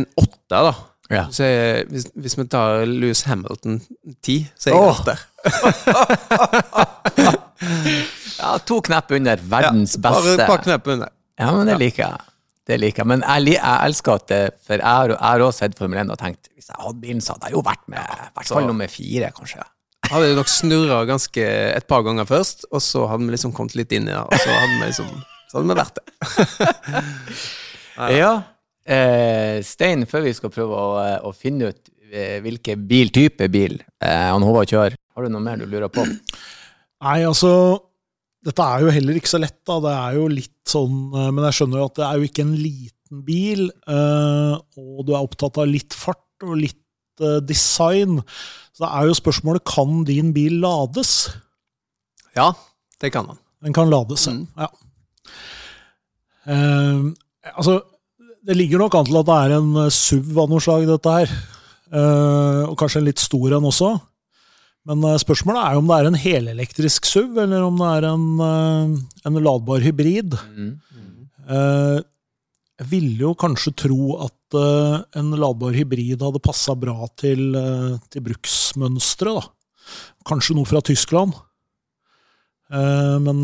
[0.00, 0.72] en åtte, da.
[1.12, 1.24] Ja.
[1.32, 3.76] Så jeg, hvis, hvis vi tar Louis Hamilton
[4.24, 5.02] ti, så er jeg Åh.
[5.04, 5.16] åtte.
[8.38, 10.22] Ja, to knepp under verdens Ja, beste.
[10.22, 11.08] Bare et par knepp under.
[11.38, 12.18] Ja, men det liker jeg.
[12.68, 13.08] Det liker jeg.
[13.14, 14.84] Men jeg, jeg elsker at det, for jeg
[15.18, 17.62] har, også sett Formel 1 og tenkt hvis jeg hadde bilen, så hadde jeg jo
[17.66, 18.04] vært med i
[18.36, 19.62] hvert fall nummer fire, kanskje.
[20.08, 23.92] Hadde nok snurra ganske et par ganger først, og så hadde vi liksom kommet litt
[23.96, 25.08] inn i det, og så hadde vi liksom
[25.48, 26.04] Så hadde vi vært det.
[28.14, 28.30] Ja.
[28.86, 30.92] Eh, Stein, før vi skal prøve å,
[31.26, 31.80] å finne ut
[32.12, 36.04] eh, hvilken biltype bil eh, han Håvard kjører, har du noe mer du lurer på?
[37.04, 37.52] Nei, altså
[38.46, 39.78] dette er jo heller ikke så lett, da.
[39.82, 42.44] Det er jo litt sånn eh, Men jeg skjønner jo at det er jo ikke
[42.46, 48.20] en liten bil, eh, og du er opptatt av litt fart og litt eh, design.
[48.76, 51.12] Så det er jo spørsmålet kan din bil lades.
[52.36, 52.52] Ja,
[53.02, 53.40] det kan den.
[53.64, 54.46] Den kan lades, Mm.
[54.56, 54.68] ja.
[56.48, 57.10] Uh,
[57.58, 57.74] altså,
[58.46, 61.32] det ligger nok an til at det er en SUV av noe slag, dette her.
[61.92, 63.90] Uh, og kanskje en litt stor en også.
[64.88, 68.06] Men eh, spørsmålet er jo om det er en helelektrisk SUV, eller om det er
[68.08, 68.94] en, eh,
[69.28, 70.38] en ladbar hybrid.
[70.54, 70.76] Mm.
[70.98, 72.04] Mm.
[72.78, 74.56] jeg ville jo kanskje tro at
[75.16, 77.56] en ladbar hybrid hadde passa bra til,
[78.12, 79.38] til bruksmønsteret.
[79.38, 79.94] da.
[80.28, 81.32] Kanskje noe fra Tyskland.
[82.68, 83.40] Men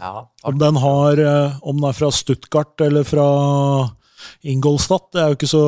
[0.00, 1.20] Ja, om den har
[1.60, 3.28] Om den er fra Stuttgart eller fra
[4.42, 5.66] Ingolstadt, det er jo ikke så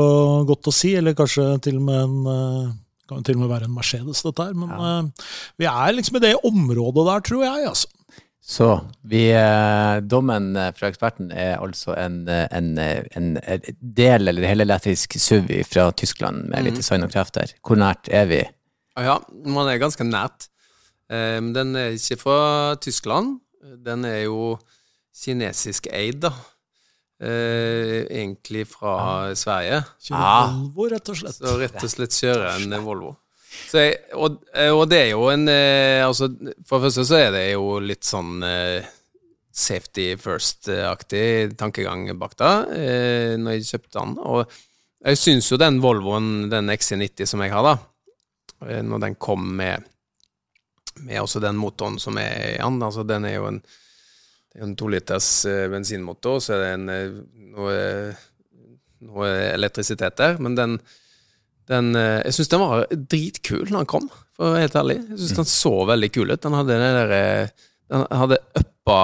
[0.48, 0.94] godt å si.
[0.96, 2.72] Eller kanskje til og med en
[3.06, 4.54] eh, kan jo til og med være en Mercedes, dette her.
[4.54, 4.98] Men Ja.
[5.02, 7.68] uh, vi er liksom i det området der, tror jeg.
[7.68, 7.88] altså.
[8.46, 8.66] Så
[9.02, 13.32] vi, eh, dommen eh, fra eksperten er altså en, en, en,
[13.80, 17.50] del- eller helelektrisk SUV fra Tyskland med litt design og krefter.
[17.66, 18.44] Hvor nært er vi?
[18.96, 19.18] Ja,
[19.50, 20.46] man er ganske nært.
[21.10, 23.40] Eh, Men den er ikke fra Tyskland.
[23.82, 24.58] Den er jo
[25.24, 26.30] kinesisk eid, da.
[27.16, 29.78] Eh, egentlig fra Sverige.
[30.04, 30.50] Kjører Ah.
[30.52, 31.38] Volvo, rett og slett.
[31.38, 33.14] Så rett og slett kjøre en Volvo.
[33.70, 36.28] Så jeg, og, eh, og det er jo en eh, altså,
[36.68, 38.84] For det første så er det jo litt sånn eh,
[39.56, 44.12] safety first-aktig tankegang bak det, eh, når jeg kjøpte den.
[44.20, 44.52] Og
[45.06, 47.78] jeg syns jo den Volvoen, den XC90 som jeg har, da,
[48.68, 49.88] eh, når den kom med
[51.04, 53.58] med også den motoren som er i den, altså den er jo en
[54.62, 57.18] en toliters eh, bensinmotor, så er det en, eh,
[57.56, 57.74] noe,
[59.06, 60.38] noe elektrisitet der.
[60.42, 60.78] Men den,
[61.70, 64.98] den eh, Jeg syns den var dritkul når den kom, for å være helt ærlig.
[65.10, 66.42] Jeg syns den så veldig kul ut.
[66.44, 67.14] Den hadde der,
[67.92, 69.00] Den hadde uppa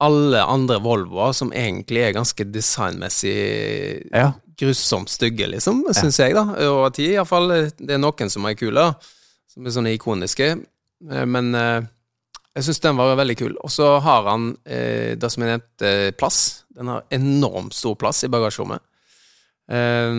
[0.00, 3.34] alle andre Volvoer som egentlig er ganske designmessig
[4.16, 4.30] Ja.
[4.60, 6.46] grusomt stygge, liksom, syns jeg, da.
[6.68, 7.52] Over tid, iallfall.
[7.76, 8.86] Det er noen som er kule,
[9.50, 10.54] som er sånne ikoniske.
[11.28, 11.52] Men
[12.56, 13.52] jeg syns den var veldig kul.
[13.62, 16.40] Og så har han eh, det som jeg nevnte, plass.
[16.74, 18.82] Den har enormt stor plass i bagasjerommet.
[19.70, 20.14] Eh,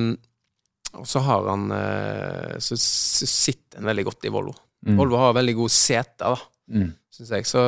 [0.99, 4.53] og så har han eh, Så sitter den veldig godt i Volvo.
[4.87, 4.95] Mm.
[4.99, 6.93] Volvo har veldig gode seter, da, Mm.
[7.11, 7.45] syns jeg.
[7.49, 7.61] Så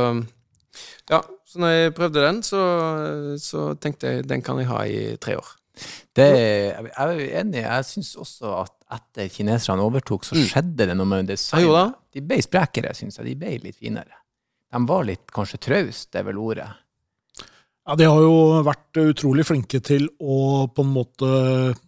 [1.12, 2.62] ja, så når jeg prøvde den, så,
[3.42, 5.50] så tenkte jeg den kan jeg ha i tre år.
[6.16, 7.62] Det, jeg er enig.
[7.66, 11.98] Jeg syns også at etter kineserne overtok, så skjedde det noe med designet.
[12.14, 13.26] De ble sprekere, syns jeg.
[13.32, 14.23] De ble litt finere.
[14.74, 16.68] De var litt kanskje trauste, det er vel ordet.
[17.86, 21.82] Ja, De har jo vært utrolig flinke til å på en måte eh,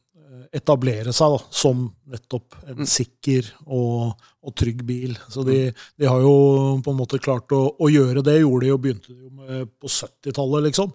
[0.56, 2.86] etablere seg da, som nettopp en Mm.
[2.88, 4.14] sikker og,
[4.46, 5.16] og trygg bil.
[5.32, 8.38] Så de, de har jo på en måte klart å, å gjøre det.
[8.42, 10.94] Gjorde de og begynte de med på 70-tallet, liksom.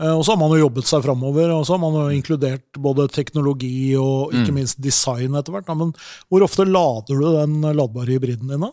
[0.00, 2.80] Eh, Og så har man jo jobbet seg framover, og så har man jo inkludert
[2.80, 5.68] både teknologi og ikke minst design etter hvert.
[5.76, 5.92] Men
[6.28, 8.72] hvor ofte lader du den ladbare hybriden din, da?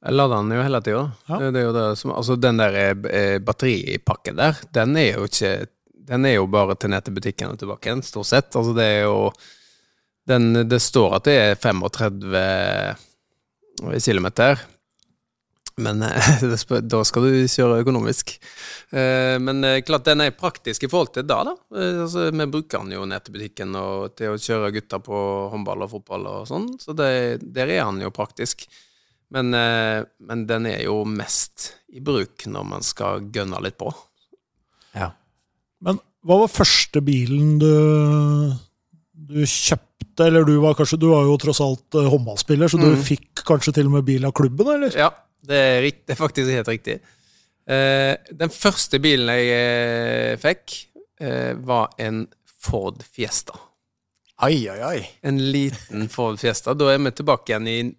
[0.00, 1.02] Jeg lader den jo hele tida.
[1.28, 1.94] Ja.
[2.00, 2.76] Som, altså den der
[3.12, 5.50] eh, batteripakken der, den er jo ikke
[6.10, 8.56] Den er jo bare til ned til butikken og tilbake igjen, stort sett.
[8.56, 9.30] Altså det er jo
[10.26, 12.96] den, Det står at det er 35
[14.00, 14.26] km.
[15.80, 18.34] Men eh, det spør- da skal du kjøre økonomisk.
[18.92, 21.54] Eh, Men eh, klart den er praktisk i forhold til da, da.
[21.76, 25.22] Eh, Altså, vi bruker den jo ned til butikken og til å kjøre gutter på
[25.54, 27.12] håndball og fotball og sånn, så det,
[27.54, 28.66] der er den jo praktisk.
[29.30, 33.92] Men, eh, men den er jo mest i bruk når man skal gønne litt på.
[34.96, 35.12] Ja.
[35.80, 37.70] Men hva var første bilen du,
[39.14, 39.86] du kjøpte?
[40.26, 43.02] Eller du var kanskje, du var jo tross alt eh, håndballspiller, så du Mm.
[43.06, 44.92] fikk kanskje til og med bil av klubben, eller?
[44.98, 45.08] Ja,
[45.46, 46.98] det er, det er faktisk helt riktig.
[47.70, 50.74] Eh, den første bilen jeg fikk,
[51.22, 52.26] eh, var en
[52.60, 53.54] Ford Fiesta.
[54.42, 55.00] Ai, ai, ai.
[55.22, 56.74] En liten Ford Fiesta.
[56.74, 57.96] Da er vi tilbake igjen i åt- 90,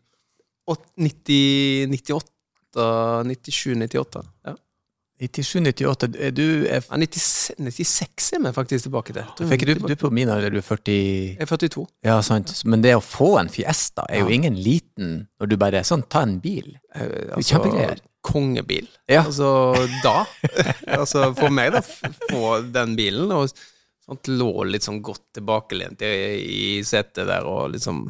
[0.70, 1.90] 98,
[3.26, 4.28] 97, 98.
[4.48, 4.58] Ja.
[5.22, 9.28] 97-98, er du er, Ja, 96, 96 er vi faktisk tilbake til.
[9.38, 11.84] Du, er Fikk du, du på min alder, du er 40 Jeg er 42.
[12.08, 12.54] Ja, sant.
[12.66, 16.24] Men det å få en Fiesta er jo ingen liten når du bare sånn, ta
[16.26, 16.74] en bil.
[16.96, 18.02] Altså, kjempegreier.
[18.26, 18.90] kongebil.
[19.12, 19.22] Ja.
[19.28, 19.52] Altså,
[20.02, 20.24] da.
[21.00, 21.84] altså, for meg, da,
[22.32, 27.76] få den bilen, og sånt, lå litt sånn godt tilbakelent i, i setet der, og
[27.76, 28.08] liksom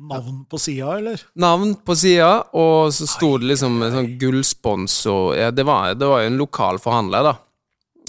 [0.00, 1.20] Navn på sida, eller?
[1.34, 5.92] Navn på sida, og så sto det liksom en sånn gullspons og ja, det, var,
[5.94, 7.34] det var jo en lokal forhandler, da,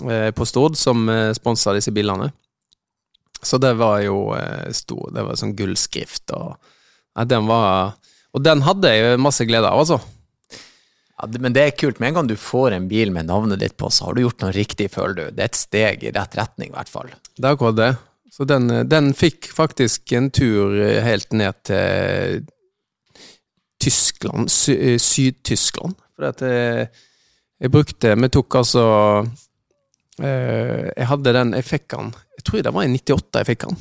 [0.08, 2.32] eh, på Stord, som eh, sponsa disse bilene.
[3.44, 6.56] Så det var jo eh, stor Det var sånn gullskrift, og
[7.14, 7.98] ja, den var
[8.34, 10.00] Og den hadde jeg masse glede av, altså.
[11.20, 12.00] Ja, men det er kult.
[12.02, 14.42] Med en gang du får en bil med navnet ditt på, så har du gjort
[14.42, 15.26] noe riktig, føler du.
[15.36, 17.12] Det er et steg i rett retning, i hvert fall.
[17.38, 17.92] Det er akkurat det.
[18.34, 22.44] Så den, eh, den fikk faktisk en tur eh, helt ned til
[23.84, 25.96] Tyskland, eh, Syd-Tyskland.
[26.16, 26.90] For at jeg,
[27.62, 28.84] jeg brukte Vi tok altså
[30.22, 33.66] eh, Jeg hadde den Jeg fikk den Jeg tror det var i 98 jeg fikk
[33.66, 33.80] den.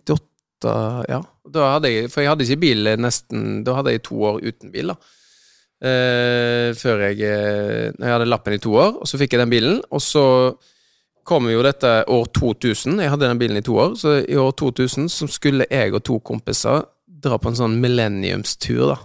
[0.00, 0.72] 98,
[1.10, 1.20] ja.
[1.84, 4.96] Jeg, for jeg hadde ikke bil nesten Da hadde jeg to år uten bil, da.
[5.76, 9.52] Eh, før jeg eh, Jeg hadde lappen i to år, og så fikk jeg den
[9.52, 9.82] bilen.
[9.92, 10.24] Og så
[11.26, 13.00] kom jo dette år 2000.
[13.02, 16.04] Jeg hadde den bilen i to år, så i år 2000 så skulle jeg og
[16.06, 19.00] to kompiser dra på en sånn millenniumstur, da.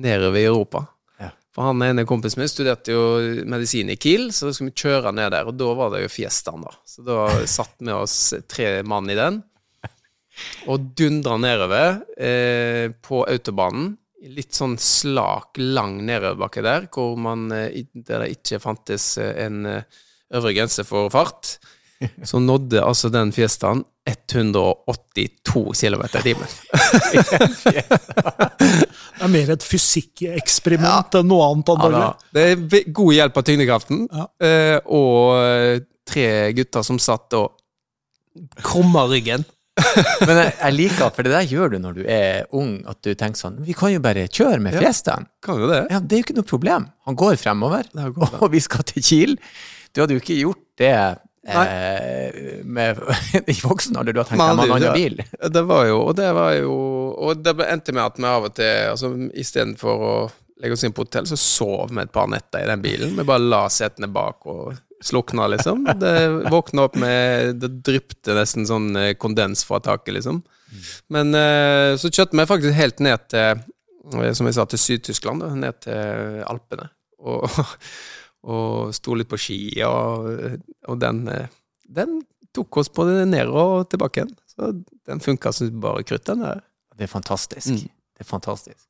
[0.00, 0.84] Nedover i Europa.
[1.18, 1.32] Ja.
[1.54, 3.04] For han ene kompisen min studerte jo
[3.50, 6.12] medisin i Kiel, så da skulle vi kjøre ned der, og da var det jo
[6.14, 6.74] Fiestaen, da.
[6.86, 7.24] Så da
[7.58, 8.18] satt vi oss
[8.48, 9.42] tre mann i den,
[10.70, 13.96] og dundra nedover eh, på autobanen.
[14.30, 19.66] Litt sånn slak, lang nedoverbakke der, hvor man, eh, der det ikke fantes eh, en
[19.68, 20.00] eh,
[20.34, 21.56] øvre grense for fart.
[22.24, 26.48] Så nådde altså den Fiestaen 182 km i timen.
[29.20, 32.00] Det er mer et fysikkeksperiment enn noe annet, Ja, antagelig.
[32.00, 32.10] da.
[32.32, 32.44] Det
[32.80, 34.26] er god hjelp av tyngdekraften, Ja.
[34.40, 37.52] eh, og eh, tre gutter som satt og
[38.64, 39.44] krumma ryggen.
[40.26, 43.12] Men jeg, jeg liker, for det der gjør du når du er ung, at du
[43.14, 44.90] tenker sånn Vi kan jo bare kjøre med Ja.
[45.44, 45.86] Kan jo det.
[45.92, 46.88] Ja, det er jo ikke noe problem.
[47.06, 48.28] Han går fremover, bra.
[48.40, 49.36] og vi skal til Kiel.
[49.92, 53.00] Du hadde jo ikke gjort det eh, med,
[53.52, 54.16] i voksen alder.
[54.16, 55.22] Du har tenkt deg en annen bil.
[55.56, 56.76] Det var jo, og det var jo
[57.20, 60.14] Og det endte med at vi av og til altså, Istedenfor å
[60.60, 63.16] legge oss inn på hotell, så sov vi et par netter i den bilen.
[63.16, 65.86] Vi bare la setene bak og slukna, liksom.
[66.00, 70.42] Det våkna opp med Det drypte nesten sånn eh, kondens fra taket, liksom.
[71.08, 73.62] Men eh, så kjørte vi faktisk helt ned til,
[74.14, 76.90] eh, som jeg sa, til Syd-Tyskland, ned til Alpene.
[77.24, 77.48] Og,
[78.44, 80.28] og sto litt på ski, og,
[80.88, 81.48] og den, eh,
[81.88, 82.20] den
[82.56, 84.32] tok oss både ned og tilbake igjen.
[84.50, 84.70] Så
[85.06, 86.62] den funka som bare krutt, den der.
[86.96, 87.68] Det er fantastisk.
[87.74, 87.90] Mm.
[88.16, 88.80] Det er fantastisk.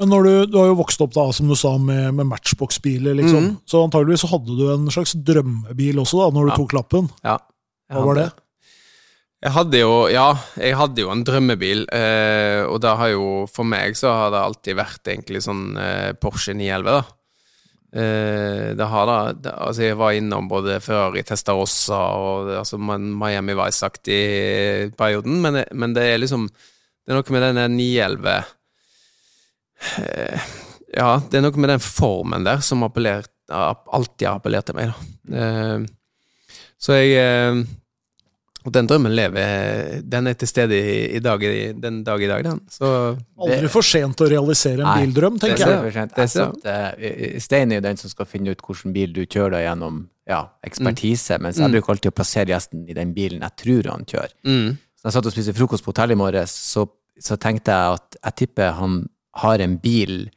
[0.00, 3.16] Men når du, du har jo vokst opp da, som du sa, med, med matchbox-biler,
[3.18, 3.42] liksom.
[3.50, 3.56] Mm.
[3.68, 6.56] Så antageligvis så hadde du en slags drømmebil også, da, når du Ja.
[6.62, 7.10] tok lappen.
[7.26, 7.34] Ja.
[7.92, 8.28] Hva var det?
[9.42, 13.66] Jeg hadde jo, ja, jeg hadde jo en drømmebil, eh, og det har jo, for
[13.66, 17.02] meg så har det alltid vært egentlig sånn eh, Porsche 911, da.
[17.92, 23.52] Eh, det har da, det, altså jeg var innom både Ferrari Testarossa og altså Miami
[23.58, 28.32] Vice-aktig perioden, men, men det er liksom Det er noe med denne 911
[30.00, 30.48] eh,
[30.96, 34.92] Ja, det er noe med den formen der som appellert, alltid har appellert til meg,
[34.92, 34.96] da.
[35.42, 35.84] Eh,
[36.80, 37.60] så jeg eh,
[38.64, 42.28] Og den drømmen lever Den er til stede i, i dag, i, den dag i
[42.30, 42.60] dag, den.
[42.70, 42.86] Så
[43.42, 46.08] Aldri for sent å realisere en Nei, bildrøm, Det tenker er jeg.
[46.14, 49.24] Det Jeg satt, eh, Stein er jo den som skal finne ut hvilken bil du
[49.26, 51.72] kjører da, gjennom ja, ekspertise, mens jeg Mm.
[51.74, 54.32] bruker alltid å plassere gjesten i den bilen jeg tror han kjører.
[54.46, 56.86] mm, Så jeg satt og spiste frokost på hotellet i morges, så,
[57.18, 59.08] så tenkte jeg at jeg tipper han
[59.42, 60.30] har en bil,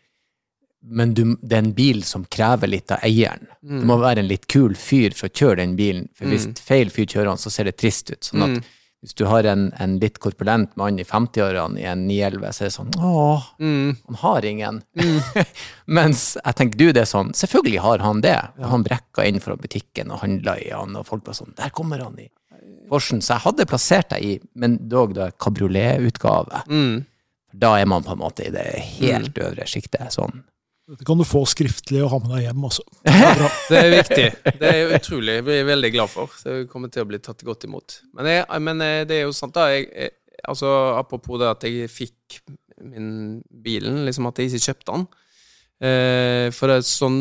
[0.88, 3.48] men du, det er en bil som krever litt av eieren.
[3.64, 6.46] mm, Du må være en litt kul fyr for å kjøre den bilen, for hvis
[6.62, 8.22] feil fyr kjører han, så ser det trist ut.
[8.24, 8.64] Sånn at Mm.
[9.02, 12.70] hvis du har en, en litt korpulent mann i 50-årene i en 911, så er
[12.70, 14.82] det sånn åh, mm, han har ingen.
[15.88, 18.38] Mens jeg tenker du, det er sånn, selvfølgelig har han det.
[18.62, 22.02] Han brekka inn fra butikken og handla i han, og folk var sånn, der kommer
[22.06, 22.30] han i
[22.90, 23.22] Porschen.
[23.22, 26.64] Så jeg hadde plassert deg i, men dog da kabrioletutgave.
[26.70, 27.06] mm.
[27.56, 28.66] Da er man på en måte i det
[29.00, 30.10] helt øvre sjiktet.
[30.12, 30.42] Sånn.
[30.86, 32.84] Dette kan du få skriftlig og ha med deg hjem også.
[33.08, 33.40] Det er.
[33.72, 34.26] Det er viktig.
[34.62, 35.40] Det er utrolig.
[35.40, 36.36] Jeg blir veldig glad for.
[36.46, 37.98] Jeg kommer til å bli tatt godt imot.
[38.14, 39.66] Men, jeg, men eh, det er jo sant, da.
[39.74, 40.12] Jeg,
[40.46, 40.70] altså,
[41.00, 42.38] apropos det at jeg fikk
[42.86, 45.08] min bilen, liksom at jeg ikke kjøpte den.
[45.90, 47.20] Eh, for det er sånn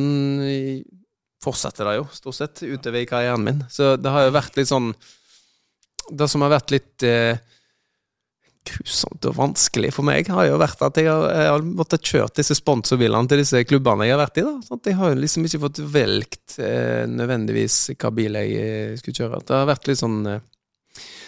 [1.45, 3.65] fortsetter det jo, stort sett, utover i karrieren min.
[3.73, 4.93] Så det har jo vært litt sånn
[6.05, 7.41] Det som har vært litt eh,
[8.69, 12.39] grusomt og vanskelig for meg, har jo vært at jeg har, jeg har måttet kjørt
[12.39, 14.47] disse sponsorbilene til disse klubbene jeg har vært i.
[14.47, 18.97] da, sånn at Jeg har liksom ikke fått velgt eh, nødvendigvis hva bil jeg eh,
[19.01, 19.43] skulle kjøre.
[19.45, 20.43] Det har vært litt sånn eh,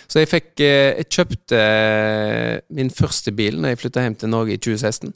[0.07, 4.33] Så jeg fikk eh, Jeg kjøpte eh, min første bil når jeg flytta hjem til
[4.33, 5.14] Norge i 2016.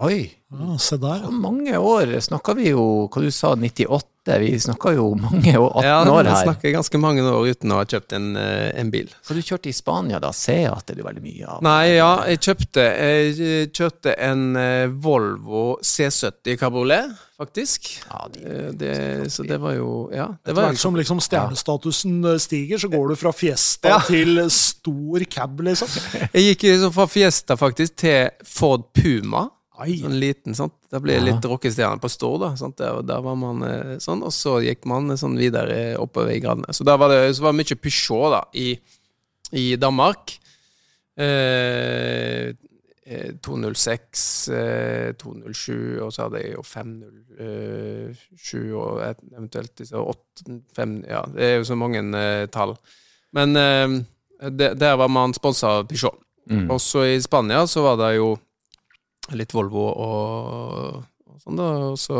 [0.00, 1.24] Oi, Ja, se der.
[1.26, 4.04] så mange år snakka vi jo Hva du sa, 98?
[4.38, 6.44] Vi snakka jo mange år, 18 Ja, år Ja, her.
[6.44, 9.08] snakker ganske mange år uten å ha kjøpt en, eh, en bil.
[9.24, 10.30] Så du kjørte i Spania da?
[10.32, 11.62] Seat er det veldig mye av.
[11.62, 17.88] Nei, ja, jeg kjøpte Jeg kjørte en eh, Volvo C70 Cabriolet, faktisk.
[18.10, 20.26] Ja, de, Eh, Det, så det var jo Ja.
[20.28, 23.98] Det Etter var hvert som liksom stjernestatusen stiger, så går du fra Fiesta Ja.
[24.00, 25.88] til stor cab, liksom.
[26.34, 29.48] Jeg gikk liksom fra Fiesta faktisk til Ford Puma.
[29.78, 30.74] Sånn liten, sant.
[30.90, 32.48] Da ble jeg litt rockestjerne på Stord, da.
[32.58, 32.74] Sant?
[32.80, 36.72] Der, der var man eh, sånn, og så gikk man sånn videre oppover i gradene.
[36.74, 38.74] Så der var det så var det mye Peugeot, da, i,
[39.54, 40.34] i Danmark.
[41.18, 42.46] Eh,
[43.06, 50.18] eh, 206, eh, 207, og så hadde jeg jo 507 og et, eventuelt disse 8,
[50.74, 52.74] 5 Ja, det er jo så mange eh, tall.
[53.38, 53.86] Men eh,
[54.50, 56.18] det, der var man sponsa av Peugeot.
[56.50, 56.70] Mm.
[56.72, 58.38] Også i Spania så var det jo
[59.36, 61.66] litt Volvo og, og sånn, da.
[61.92, 62.16] Og så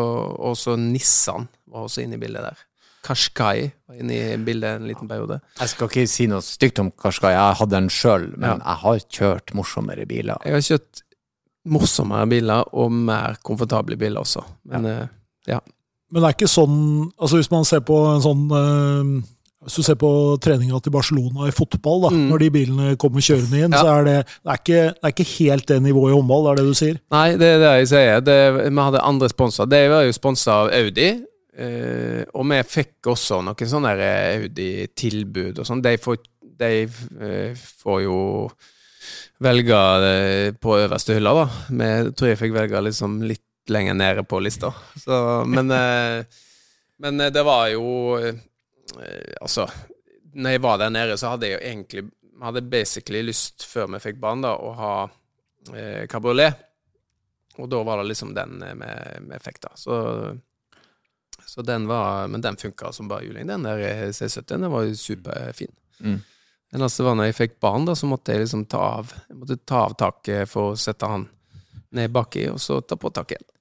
[0.53, 2.65] også Nissan var også inne i bildet der.
[3.09, 5.41] Qashqai var inne i bildet en liten periode.
[5.61, 8.65] Jeg skal ikke si noe stygt om Qashqai, jeg hadde den sjøl, men Ja.
[8.65, 10.37] jeg har kjørt morsommere biler.
[10.45, 11.03] Jeg har kjørt
[11.69, 14.45] morsommere biler og mer komfortable biler også.
[14.65, 15.07] Men eh,
[16.11, 19.27] Men det er ikke sånn altså Hvis man ser på en sånn eh,
[19.69, 22.29] Hvis du ser på treninga til Barcelona i fotball, da, Mm.
[22.33, 23.83] når de bilene kommer kjørende inn, Ja.
[23.85, 26.51] så er det, det, er ikke, det er ikke helt det nivået i håndball, det
[26.53, 26.97] er det du sier?
[27.13, 28.21] Nei, det er det jeg sier.
[28.25, 28.39] Det,
[28.73, 29.69] vi hadde andre sponsorer.
[29.69, 31.11] Det var jo sponsa av Audi.
[31.59, 35.83] eh, og vi fikk også noen sånne Audi-tilbud og sånn.
[35.83, 36.19] De, får,
[36.61, 36.71] de
[37.21, 38.19] eh, får jo
[39.45, 39.79] velge
[40.09, 41.47] eh, på øverste hylla, da.
[41.69, 44.71] Vi tror jeg fikk velge liksom litt lenger nede på lista.
[45.03, 45.19] Så,
[45.51, 46.23] men, eh,
[47.03, 47.85] men eh, det var jo
[48.23, 48.39] eh,
[48.97, 49.67] Altså,
[50.33, 52.05] når jeg var der nede, så hadde jeg jo egentlig
[52.43, 54.93] hadde basically lyst, før vi fikk barn, da, å ha
[55.75, 56.65] eh, kabriolet.
[57.59, 59.73] Og da var det liksom den eh, med, med effekt, da.
[59.75, 59.99] Så,
[61.47, 63.47] så den var Men den funka som bare juling.
[63.49, 65.75] Den der eh, C70 den var jo superfin.
[65.99, 66.21] Mm.
[66.71, 69.39] Det altså, var når jeg fikk barn, da, så måtte jeg liksom ta av Jeg
[69.41, 71.27] måtte ta av taket for å sette han
[71.97, 73.55] ned baki, og så ta på taket igjen.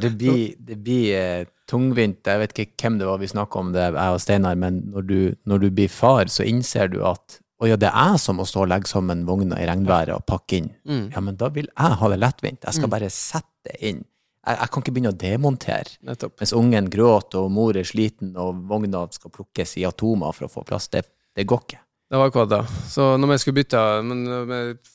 [0.00, 2.20] Det, blir, det blir eh, tungvint.
[2.26, 5.08] Jeg vet ikke hvem det var vi snakka om det, jeg og Steinar, men når
[5.08, 5.18] du,
[5.48, 8.46] når du blir far, så innser du at å ja, det er jeg som må
[8.48, 10.72] stå og legge sammen vogna i regnværet og pakke inn.
[10.84, 11.04] Mm.
[11.14, 12.66] Ja, men da vil jeg ha det lettvint.
[12.66, 14.02] Jeg skal bare sette det inn.
[14.44, 15.94] Jeg, jeg kan ikke begynne å demontere.
[16.04, 16.34] Nettopp.
[16.42, 20.52] Mens ungen gråter og mor er sliten og vogna skal plukkes i atomer for å
[20.52, 20.90] få plass.
[20.92, 21.06] Det,
[21.38, 21.80] det går ikke.
[22.10, 22.60] Det var akkurat det.
[22.90, 24.26] Så når vi skulle bytte Men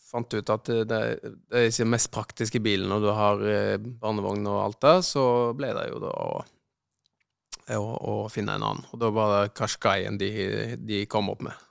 [0.10, 1.00] fant ut at det, det
[1.54, 5.24] er ikke den mest praktiske bilen når du har eh, barnevogn og alt det, så
[5.58, 6.30] ble det jo da å,
[7.78, 8.86] å, å finne en annen.
[8.94, 10.32] Og da var det Qashqaien de,
[10.82, 11.66] de kom opp med.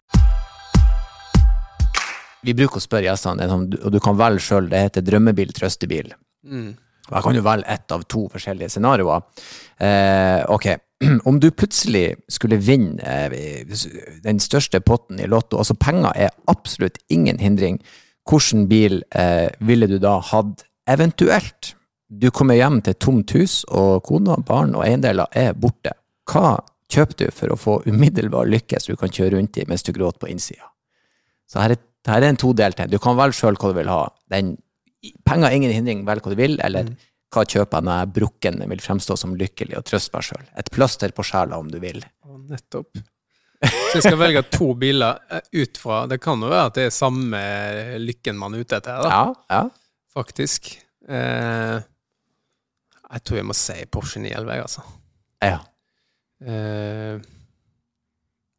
[2.46, 6.12] Vi bruker å spørre gjestene, sånn, og du kan velge sjøl, det heter drømmebil, trøstebil.
[6.46, 6.76] Mm.
[7.08, 9.24] Jeg kan jo velge ett av to forskjellige scenarioer.
[9.82, 10.68] Eh, ok,
[11.28, 13.78] om du plutselig skulle vinne eh,
[14.24, 17.80] den største potten i Lotto, altså penger er absolutt ingen hindring,
[18.28, 21.74] hvilken bil eh, ville du da hatt eventuelt?
[22.08, 25.92] Du kommer hjem til tomt hus, og kona, barn og eiendeler er borte.
[26.28, 26.56] Hva
[26.88, 29.92] kjøper du for å få umiddelbar lykke så du kan kjøre rundt i mens du
[29.92, 30.70] gråter på innsida?
[31.48, 32.92] Så her er, her er en todelt en.
[32.92, 34.00] Du kan velge sjøl hva du vil ha.
[34.32, 34.56] Den,
[35.28, 36.94] penger er ingen hindring, velg hva du vil, eller
[37.34, 40.48] hva kjøper jeg når jeg er brukken, vil fremstå som lykkelig og trøste meg sjøl.
[40.60, 42.00] Et plaster på sjela, om du vil.
[42.48, 43.04] Nettopp.
[43.64, 46.84] Så jeg skal velge to biler eh, ut fra Det kan jo være at det
[46.86, 47.40] er samme
[47.98, 49.62] lykken man er ute etter, da, Ja, ja.
[50.14, 50.70] faktisk.
[51.08, 51.78] Eh,
[53.08, 54.86] jeg tror jeg må si Porsche 911, jeg, altså.
[55.42, 55.58] ja.
[56.38, 57.26] Eh,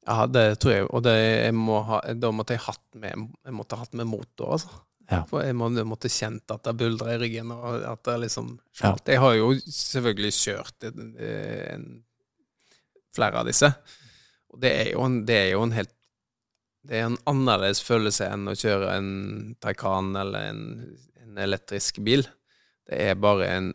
[0.09, 0.85] ja, det tror jeg.
[0.89, 4.55] Og det, jeg må ha, da måtte jeg hatt med Jeg måtte hatt med motor,
[4.57, 4.79] altså.
[5.09, 5.23] Ja.
[5.29, 8.93] For jeg må, måtte kjent at det buldra i ryggen, og at det liksom Ja.
[9.05, 11.87] Jeg har jo selvfølgelig kjørt en, en,
[13.15, 13.71] flere av disse.
[14.53, 15.91] Og det er jo en, det er jo en helt
[16.89, 19.09] Det er en annerledes følelse enn å kjøre en
[19.61, 20.61] Taycan eller en,
[21.21, 22.23] en elektrisk bil.
[22.89, 23.67] Det er bare en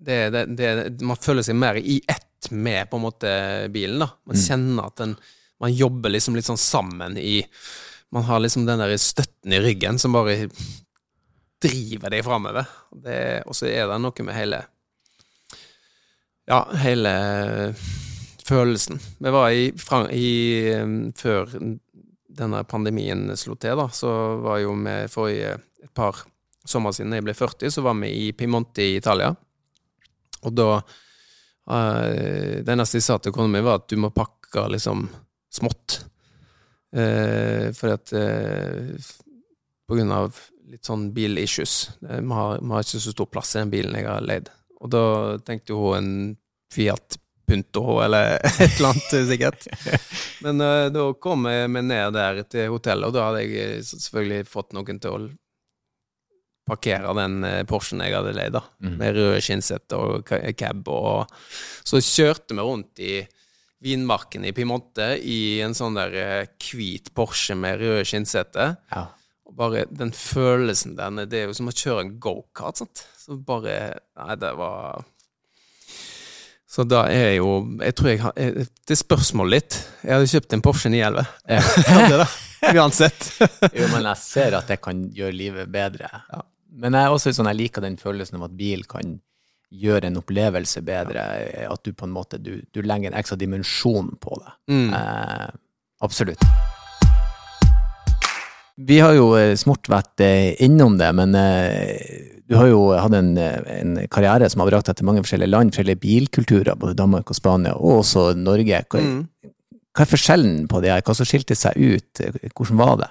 [0.00, 0.70] det, det, det,
[1.06, 3.30] Man føler seg mer i ett med på en måte
[3.74, 4.00] bilen.
[4.02, 4.08] da.
[4.26, 4.42] Man Mm.
[4.46, 5.12] kjenner at den,
[5.60, 7.42] man jobber liksom litt sånn sammen i
[8.10, 10.48] Man har liksom den der støtten i ryggen som bare
[11.60, 12.64] driver deg framover.
[13.44, 14.62] Og så er det noe med hele
[16.48, 17.12] Ja, hele
[18.48, 19.00] følelsen.
[19.18, 19.68] Vi var i,
[20.16, 20.30] i
[20.80, 21.52] um, Før
[22.38, 24.10] denne pandemien slo til, da, så
[24.44, 26.22] var jo vi forrige et par
[26.68, 29.32] sommer siden jeg ble 40, så var vi i Piemonte i Italia.
[30.46, 34.68] Og da uh, Det eneste jeg sa til kona mi, var at du må pakke
[34.72, 35.08] liksom
[35.52, 36.00] smått.
[36.94, 39.08] Uh, fordi at uh,
[39.88, 40.36] På grunn av
[40.68, 41.74] litt sånn bilissues.
[42.04, 44.50] Vi, har, har ikke så stor plass i den bilen jeg har leid.
[44.84, 45.04] Og da
[45.40, 46.10] tenkte hun en
[46.68, 47.16] Fiat
[47.48, 49.66] Punto eller et eller annet, sikkert.
[50.44, 54.48] Men uh, da kom jeg meg ned der til hotellet, og da hadde jeg selvfølgelig
[54.50, 55.30] fått noen til å
[56.68, 58.60] parkere den Porschen jeg hadde leid, da.
[58.84, 58.96] Mm.
[59.00, 60.28] Med røde skinnsett og
[60.60, 60.90] cab.
[60.92, 61.30] Og
[61.88, 63.12] så kjørte vi rundt i
[63.84, 68.76] vinmarken i Piemonte i en sånn der hvit Porsche med røde skinnseter.
[68.92, 69.06] ja.
[69.58, 72.82] bare den følelsen der Det er jo som å kjøre en gokart.
[72.82, 73.06] sant?
[73.16, 75.04] Så bare Nei, det var
[76.68, 79.78] Så da er jo Jeg tror jeg har Det er spørsmålet litt.
[80.02, 81.24] Jeg hadde kjøpt en Porsche 911.
[81.48, 82.26] Ja.
[82.58, 83.28] Det, uansett.
[83.70, 86.08] Jo, men jeg ser at det kan gjøre livet bedre.
[86.74, 89.12] Men jeg også sånn, jeg liker den følelsen av at bil kan
[89.70, 91.22] gjøre en opplevelse bedre.
[91.70, 94.56] At du på en måte du, du legger en ekstra dimensjon på det.
[94.74, 94.90] Mm.
[94.90, 95.46] Eh,
[96.02, 96.42] absolutt.
[98.78, 103.32] Vi har jo smort vært eh, innom det, men eh, du har jo hatt en,
[103.36, 107.28] eh, en karriere som har brakt deg til mange forskjellige land, forskjellige bilkulturer, både Danmark
[107.32, 108.84] og Spania, og også Norge.
[108.88, 109.28] Hva, Mm.
[109.92, 111.02] hva er forskjellen på det her?
[111.02, 112.22] Hva som skilte seg ut?
[112.54, 113.10] Hvordan var det?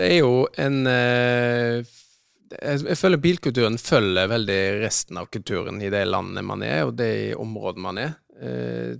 [0.00, 1.84] Det er jo en eh,
[2.50, 7.36] jeg, føler bilkulturen følger veldig resten av kulturen i det landet man er, og det
[7.38, 8.14] området man er.
[8.40, 8.96] Eh,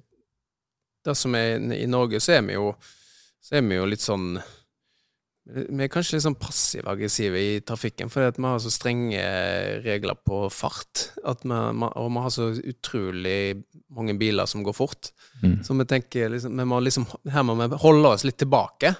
[1.00, 2.74] det som er I Norge så er vi jo,
[3.40, 4.34] så er vi jo litt sånn
[5.50, 9.22] Vi er kanskje litt sånn passiv-aggressive i trafikken, fordi vi har så strenge
[9.82, 11.08] regler på fart.
[11.26, 11.56] At vi,
[11.88, 13.38] og vi har så utrolig
[13.96, 15.10] mange biler som går fort.
[15.42, 15.56] Mm.
[15.66, 18.92] Så vi tenker liksom, vi må liksom Her må vi holde oss litt tilbake.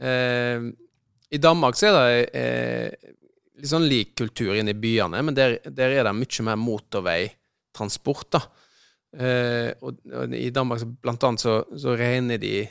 [0.00, 0.66] Eh,
[1.30, 3.12] I Danmark så er det eh,
[3.60, 8.28] litt sånn lik kultur inne i byene, men der, der er det mye mer motorveitransport,
[8.34, 8.42] da.
[9.18, 12.66] Eh, og, og i Danmark så, blant annet så, så regner de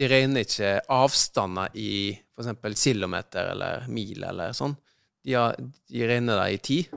[0.00, 2.84] De regner ikke avstander i f.eks.
[2.86, 4.72] kilometer eller mil eller sånn.
[5.20, 6.94] De, har, de regner det i tid.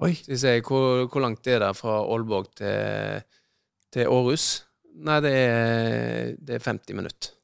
[0.00, 0.14] Oi.
[0.16, 3.26] Så vi ser hvor, hvor langt er det fra Aalborg til,
[3.92, 4.46] til Århus?
[5.04, 7.34] Nei, det er, det er 50 minutter.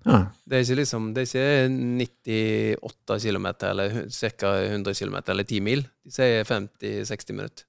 [0.00, 0.18] Ja.
[0.48, 1.68] Det er liksom Det er
[2.00, 4.52] ikke 98 km eller ca.
[4.64, 5.84] 100 km eller 10 mil.
[6.04, 7.66] De sier 50-60 minutter.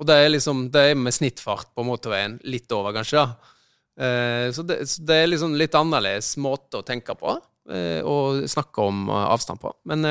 [0.00, 2.40] Og det er liksom Det er med snittfart på motorveien.
[2.48, 3.20] Litt over, kanskje.
[3.20, 3.52] da.
[4.00, 7.34] Eh, så, det, så det er liksom litt annerledes måte å tenke på
[7.70, 9.72] eh, og snakke om eh, avstand på.
[9.90, 10.06] Men,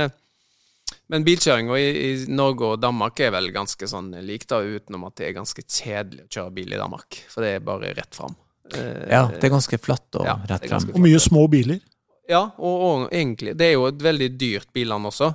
[1.09, 5.17] men bilkjøringa i, i Norge og Danmark er vel ganske sånn lik, da, utenom at
[5.17, 7.23] det er ganske kjedelig å kjøre bil i Danmark.
[7.32, 8.38] For det er bare rett fram.
[8.75, 10.91] Eh, ja, det er ganske flatt og Ja, rett fram.
[10.93, 11.82] Og mye små biler.
[12.29, 15.34] Ja, og, og egentlig Det er jo et veldig dyrt billand også.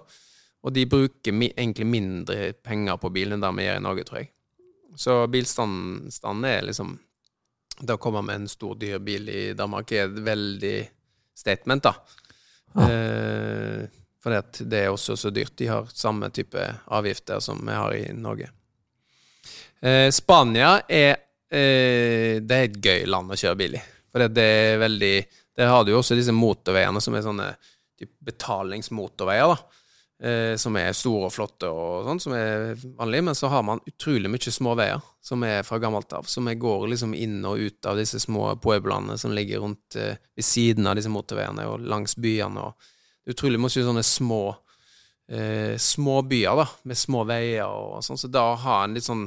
[0.66, 4.07] Og de bruker mi, egentlig mindre penger på bilen enn det vi gjør i Norge,
[4.07, 4.30] tror jeg.
[4.97, 6.97] Så bilstanden er liksom
[7.79, 10.77] Det å komme med en stor, dyr bil i Danmark er et veldig
[11.37, 11.95] statement, da.
[12.77, 12.89] Ja.
[12.89, 13.87] Eh,
[14.27, 14.35] for
[14.66, 15.55] det er også så dyrt.
[15.61, 16.59] De har samme type
[16.91, 18.49] avgifter som vi har i Norge.
[19.81, 21.12] Eh, Spania er
[21.47, 23.83] eh, Det er et gøy land å kjøre bil i.
[24.11, 25.14] For det er veldig
[25.57, 27.47] Der har du jo også disse motorveiene som er sånne
[28.27, 29.76] betalingsmotorveier, da.
[30.17, 33.21] Eh, som er store og flotte og sånn, som er vanlig.
[33.29, 36.29] Men så har man utrolig mye små veier som er fra gammelt av.
[36.31, 40.47] Som går liksom inn og ut av disse små pueblene som ligger rundt eh, ved
[40.47, 42.71] siden av disse motorveiene og langs byene.
[42.71, 42.93] og
[43.27, 44.43] utrolig mye sånne små
[45.29, 48.21] eh, små byer, da, med små veier og sånn.
[48.21, 49.27] Så da å ha en litt sånn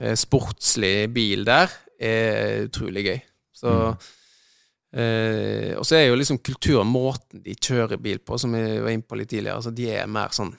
[0.00, 3.18] eh, sportslig bil der er utrolig gøy.
[3.56, 3.72] Så
[4.92, 8.94] eh, Og så er jo liksom kulturen, måten de kjører bil på, som vi var
[8.94, 10.54] inne på litt tidligere, altså de er mer sånn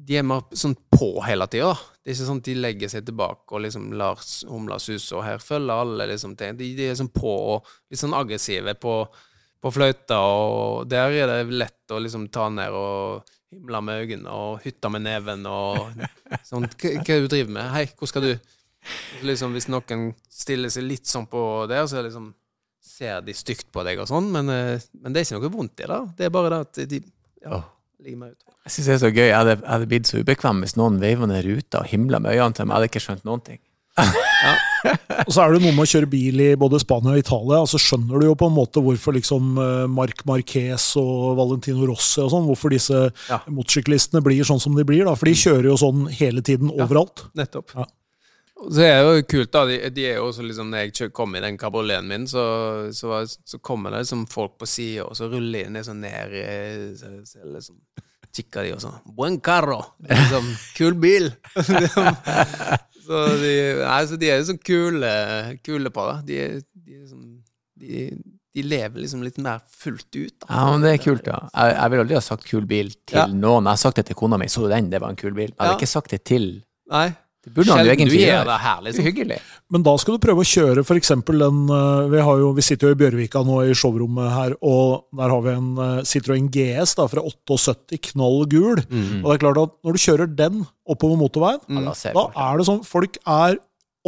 [0.00, 1.72] de er mer sånn på hele tida.
[2.00, 5.24] Det er ikke sånn at de legger seg tilbake og liksom lar humla suse, og
[5.26, 6.56] her følger alle liksom ting.
[6.56, 8.94] De, de er sånn på og litt sånn aggressive på,
[9.60, 14.32] på fløyta, og der er det lett å liksom ta ned og himle med øynene
[14.32, 15.90] og hytte med neven og
[16.46, 17.70] sånn hva er det du driver med?
[17.74, 18.34] Hei, hvor skal du?
[19.26, 22.30] Liksom Hvis noen stiller seg litt sånn på der, så er det liksom
[22.80, 25.80] ser de stygt på deg og sånn, men, eh, men det er ikke noe vondt
[25.84, 26.00] i det.
[26.18, 27.00] Det er bare det at de
[27.44, 27.62] ja,
[28.04, 28.44] ligger meg ut.
[28.66, 29.26] Jeg synes det er så gøy.
[29.28, 32.36] Jeg hadde, jeg hadde blitt så ubekvem hvis noen veiva ned ruta og himla med
[32.36, 32.74] øynene til meg.
[32.74, 33.60] Jeg hadde ikke skjønt noen ting.
[35.26, 37.58] Og så er det noe med å kjøre bil i både Spania og Italia.
[37.60, 42.22] altså Skjønner du jo på en måte hvorfor liksom eh, Marc Marquez og Valentino Rossi
[42.24, 43.40] og sånn, hvorfor disse Ja.
[43.50, 45.04] motorsyklistene blir sånn som de blir.
[45.04, 47.26] da, For de kjører jo sånn hele tiden overalt.
[47.36, 47.74] Nettopp.
[47.76, 47.84] Ja.
[48.60, 49.62] Så er det jo kult, da.
[49.70, 52.42] De, de er jo også liksom, Når jeg kom i den kabrioleten min, så,
[52.92, 56.34] så, så kommer det liksom folk på sida, og så ruller de ned sånn ned
[56.36, 57.78] eh, så, så liksom,
[58.36, 59.80] Kikker de og sånn Buen carro!
[60.06, 61.30] Liksom, kul bil!
[63.06, 65.14] så de, nei, så de er liksom kule,
[65.66, 66.18] kule på det.
[66.28, 66.36] De,
[66.84, 67.24] de, liksom,
[67.80, 68.04] de,
[68.54, 70.36] de lever liksom litt mer fullt ut.
[70.44, 70.46] Da.
[70.52, 71.40] Ja, men det er kult, da.
[71.54, 73.26] Jeg, jeg vil aldri ha sagt kul bil til Ja.
[73.30, 73.66] noen.
[73.66, 74.48] Jeg har sagt det til kona mi.
[74.50, 74.90] Så du den?
[74.92, 75.50] Det var en kul bil.
[75.50, 75.80] Jeg hadde Ja.
[75.80, 76.48] ikke sagt det til
[76.90, 77.08] Nei,
[77.40, 78.44] Det burde han jo egentlig gjøre.
[78.44, 79.04] det her, Det er liksom.
[79.06, 79.38] hyggelig.
[79.72, 81.12] Men da skal du prøve å kjøre f.eks.
[81.24, 85.06] den eh, vi, har jo, vi sitter jo i Bjørvika nå i showrommet her, og
[85.16, 88.82] der har vi en eh, Citroën GS da, fra 78, knall gul.
[88.90, 89.22] Mm.
[89.22, 91.88] Og det er klart at når du kjører den oppover motorveien, mm.
[92.12, 93.56] da er det sånn Folk er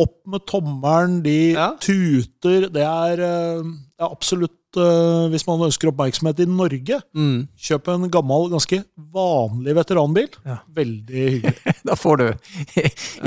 [0.02, 1.70] opp med tommelen, de Ja.
[1.80, 2.68] tuter.
[2.72, 7.48] Det er, eh, det er absolutt uh, hvis man ønsker oppmerksomhet i Norge, Mm.
[7.60, 8.78] kjøp en gammel, ganske
[9.12, 10.28] vanlig veteranbil.
[10.46, 10.58] Ja.
[10.74, 11.74] Veldig hyggelig.
[11.84, 12.26] Da får du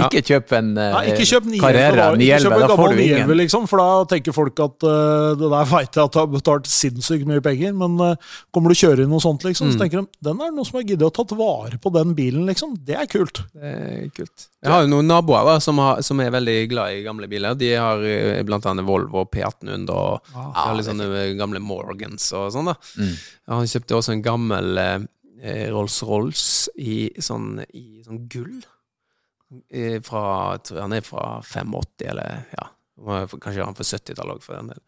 [0.05, 2.19] Ikke kjøp en uh, Nei, ikke kjøp 911, Carrera da.
[2.19, 3.37] 911, kjøp da får du 911, ingen.
[3.41, 6.69] liksom, for da tenker folk at uh, det der veit jeg at du har betalt
[6.71, 9.71] sinnssykt mye penger, men uh, kommer du kjøre inn noe sånt, liksom, Mm.
[9.73, 12.11] så tenker de den er noe noen som har giddet å tatt vare på den
[12.17, 12.75] bilen, liksom.
[12.85, 13.39] Det er kult.
[13.55, 14.45] Det er kult.
[14.65, 17.53] Jeg har jo noen naboer da, som, har, som er veldig glad i gamle biler.
[17.57, 18.01] De har
[18.47, 21.05] blant annet Volvo P1800 og ah, har litt sånne
[21.39, 22.71] gamle Morgans og sånn.
[22.71, 22.77] da.
[22.99, 23.13] Mm.
[23.53, 26.45] Han kjøpte også en gammel eh, Rolls-Rolls
[26.77, 28.57] i, sånn, i sånn gull.
[29.69, 30.25] I, fra,
[30.81, 31.77] han er fra 85,
[32.09, 32.69] eller ja,
[33.37, 34.83] kanskje han fra 70-tallet òg, for den del.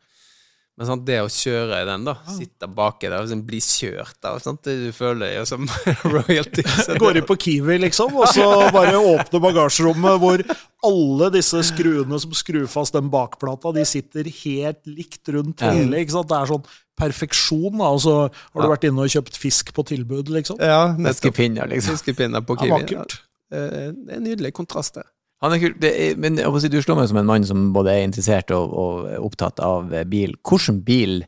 [0.77, 4.27] Men sant, det å kjøre i den, da, sitte baki der og liksom bli kjørt
[4.29, 5.65] av sant, Du føler deg som
[6.13, 6.61] royalty.
[7.01, 8.45] Går inn på Kiwi, liksom, og så
[8.75, 10.43] bare åpner bagasjerommet hvor
[10.85, 15.97] alle disse skruene som skrur fast den bakplata, de sitter helt likt rundt hele.
[16.03, 16.29] ikke sant?
[16.29, 16.67] Det er sånn
[16.97, 17.89] perfeksjon, da.
[17.95, 20.59] Og så har du vært inne og kjøpt fisk på tilbud, liksom.
[20.61, 20.93] Ja.
[20.97, 21.97] Fiskepinner, liksom.
[21.97, 22.75] Fiskepinner på Det Kiwi.
[22.77, 23.17] vakkert.
[23.51, 25.07] Eh, Det er en nydelig kontrast der.
[25.41, 27.43] Han er kul, det er, men jeg må si, du slår meg som en mann
[27.45, 30.33] som både er interessert og, og opptatt av bil.
[30.41, 31.19] Hvilken bil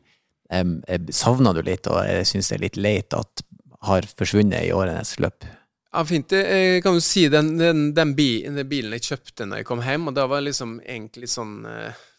[0.50, 0.80] um,
[1.14, 3.44] savner du litt, og syns det er litt leit at
[3.86, 5.46] har forsvunnet i årenes løp?
[5.90, 6.30] Ja, fint.
[6.30, 9.82] Jeg kan jo si den, den, den, bi, den bilen jeg kjøpte når jeg kom
[9.82, 11.64] hjem, og da var liksom egentlig sånn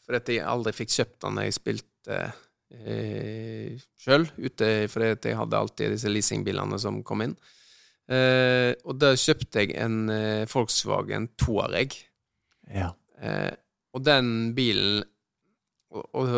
[0.03, 2.17] For at jeg aldri fikk kjøpt den når jeg spilte
[2.74, 7.36] eh, sjøl ute, for at jeg hadde alltid disse leasingbilene som kom inn.
[8.11, 11.95] Eh, og da kjøpte jeg en eh, Volkswagen Touareg.
[12.72, 12.91] Ja.
[13.22, 13.53] Eh,
[13.95, 15.03] og den bilen
[15.91, 16.36] Og, og,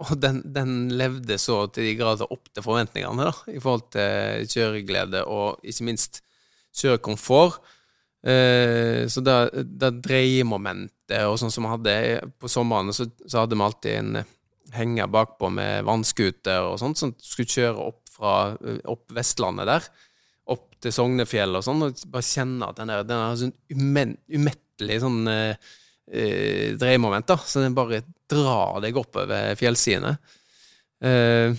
[0.00, 4.44] og den, den levde så til de grader opp til forventningene, da, i forhold til
[4.52, 6.20] kjøreglede og ikke minst
[6.76, 7.60] kjørekomfort.
[8.20, 11.94] Eh, så da, da dreiemomentet og sånn som vi hadde
[12.38, 14.20] på sommeren, så, så hadde vi alltid en
[14.70, 18.34] henger bakpå med vannskuter og sånt, som skulle kjøre opp fra
[18.90, 19.88] opp Vestlandet der
[20.50, 25.00] opp til Sognefjell og sånn, og bare kjenne at den der den har sånn umettelig
[25.04, 25.70] sånn eh,
[26.10, 27.38] eh, dreiemoment, da.
[27.44, 30.16] Så den bare drar deg oppover fjellsidene.
[31.04, 31.54] Eh,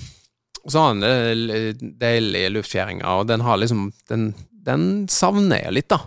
[0.62, 4.32] og så har den deilige luftfjæringa, og den har liksom Den,
[4.62, 6.02] den savner jeg litt, da.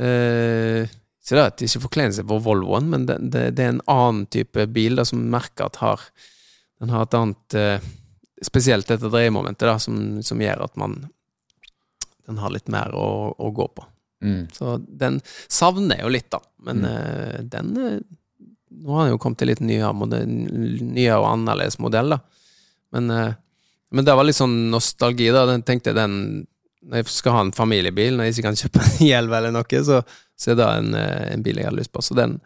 [0.00, 4.26] Eh, så det at ikke forkleinelse for Volvoen, men det, det, det er en annen
[4.32, 6.04] type bil da, som merker at har
[6.80, 7.88] Den har et annet eh,
[8.40, 11.02] Spesielt dette dreiemomentet, da, som, som gjør at man
[12.30, 13.84] den har litt mer å, å gå på.
[14.22, 14.44] Mm.
[14.54, 15.18] Så den
[15.50, 16.40] savner jeg jo litt, da.
[16.66, 18.00] Men eh, den eh,
[18.80, 19.90] Nå har den jo kommet til litt nyere,
[20.22, 22.20] nyere og annerledes modell, da.
[22.94, 23.32] Men, eh,
[23.90, 25.42] men det var litt sånn nostalgi, da.
[25.50, 26.14] Den tenkte jeg den
[26.80, 29.84] Når jeg skal ha en familiebil, når jeg ikke kan kjøpe en Hjelv eller noe,
[29.84, 30.00] så,
[30.38, 32.02] så er det en, eh, en bil jeg har lyst på.
[32.04, 32.38] Så den,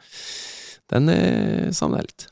[0.90, 2.30] den eh, savner jeg litt.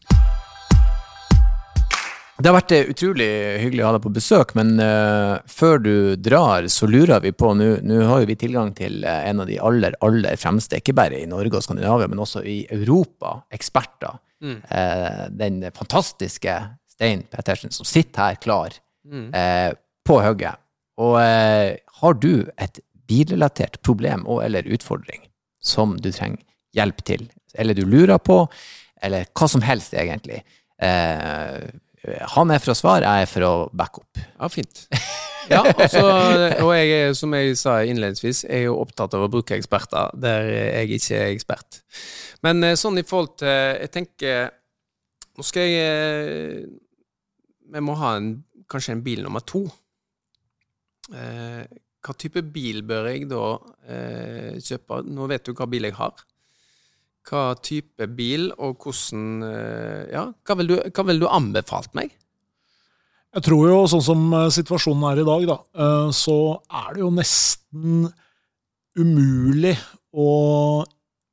[2.43, 3.29] Det har vært eh, utrolig
[3.63, 7.53] hyggelig å ha deg på besøk, men uh, før du drar, så lurer vi på
[7.55, 11.29] Nå har jo vi tilgang til en av de aller, aller fremste, ikke bare i
[11.31, 14.19] Norge og Skandinavia, men også i Europa, eksperter.
[14.43, 14.59] Mm.
[14.67, 16.57] Uh, den fantastiske
[16.91, 19.33] Stein Pettersen, som sitter her klar Mm.
[19.35, 19.73] uh,
[20.07, 20.62] på hugget.
[21.01, 25.25] Og eh, har du et bilrelatert problem og eller utfordring
[25.63, 26.43] som du trenger
[26.77, 28.43] hjelp til, eller du lurer på,
[29.03, 30.41] eller hva som helst egentlig,
[30.83, 31.59] eh,
[32.35, 34.23] han er for å svare, jeg er for å backe opp.
[34.23, 34.87] Ja, fint.
[35.51, 36.03] Ja, altså,
[36.63, 40.49] og jeg er, som jeg sa innledningsvis, er jo opptatt av å bruke eksperter der
[40.51, 41.81] jeg ikke er ekspert.
[42.47, 44.51] Men eh, sånn i forhold til Jeg tenker
[45.39, 46.65] Nå skal jeg eh,
[47.73, 48.33] Vi må ha en,
[48.71, 49.63] kanskje en bil nummer to.
[51.11, 51.65] Eh,
[52.03, 53.43] hva type bil bør jeg da
[53.91, 55.03] eh, kjøpe?
[55.07, 56.25] Nå vet du hva bil jeg har.
[57.29, 62.15] Hva type bil, og hvordan eh, Ja, hva vil du, vil du anbefalt meg?
[63.33, 66.37] Jeg tror jo, sånn som eh, situasjonen er i dag, da, eh, så
[66.83, 68.11] er det jo nesten
[68.99, 69.77] umulig
[70.13, 70.27] å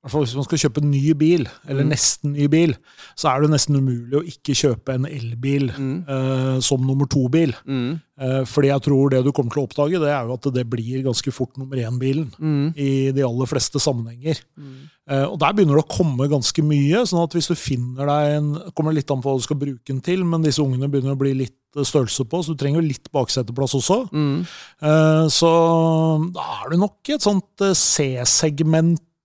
[0.04, 1.90] hvert fall Hvis man skal kjøpe en ny bil, eller Mm.
[1.92, 2.74] nesten ny bil,
[3.20, 6.08] så er det nesten umulig å ikke kjøpe en elbil Mm.
[6.08, 7.54] eh, som nummer to-bil.
[7.68, 8.00] Mm.
[8.20, 10.70] Eh, fordi jeg tror det du kommer til å oppdage, det er jo at det
[10.70, 12.74] blir ganske fort nummer én-bilen Mm.
[12.78, 14.40] i de aller fleste sammenhenger.
[14.58, 14.90] Mm.
[15.10, 17.04] Eh, og der begynner det å komme ganske mye.
[17.06, 19.86] sånn at hvis du finner deg en kommer litt an på hva du skal bruke
[19.88, 22.82] den til, men disse ungene begynner å bli litt eh, størrelse på, så du trenger
[22.82, 24.10] jo litt bakseteplass også.
[24.12, 24.42] Mm.
[24.82, 27.74] Eh, så da er du nok i et sånt eh,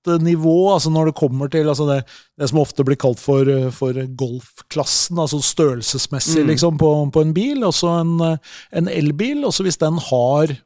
[0.04, 2.04] C-segmentnivå, altså når det kommer til altså det,
[2.38, 6.48] det som ofte blir kalt for, eh, for golfklassen, altså størrelsesmessig Mm.
[6.52, 7.62] liksom, på, på en bil.
[7.64, 8.36] Også en, eh,
[8.72, 9.44] en elbil.
[9.44, 10.56] Også hvis den har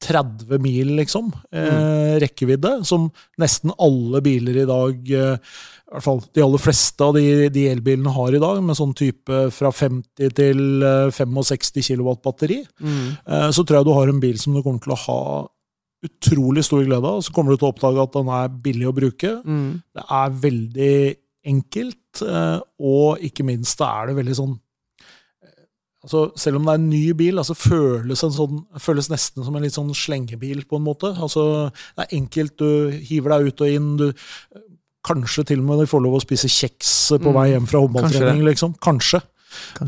[0.00, 5.36] 30 mil, liksom, eh, rekkevidde, som nesten alle biler i dag eh,
[5.88, 8.94] i hvert fall de aller fleste av de, de elbilene har i dag, med sånn
[8.94, 10.60] type fra 50 til
[11.10, 13.16] 65 kW batteri, Mm.
[13.26, 15.48] eh, så tror jeg du har en bil som du kommer til å ha
[16.06, 17.22] utrolig stor glede av.
[17.26, 19.32] Så kommer du til å oppdage at den er billig å bruke.
[19.42, 19.80] Mm.
[19.98, 20.94] Det er veldig
[21.48, 24.52] enkelt, eh, og ikke minst da er det veldig sånn
[25.42, 25.64] eh,
[26.04, 29.56] altså Selv om det er en ny bil, altså føles, en sånn, føles nesten som
[29.56, 31.14] en litt sånn slengebil, på en måte.
[31.16, 31.46] Altså,
[31.96, 33.90] det er enkelt, du hiver deg ut og inn.
[34.02, 34.08] du
[35.08, 37.34] Kanskje til og med du får lov å spise kjeks på Mm.
[37.38, 38.74] vei hjem fra håndballtrening, liksom.
[38.82, 39.22] Kanskje.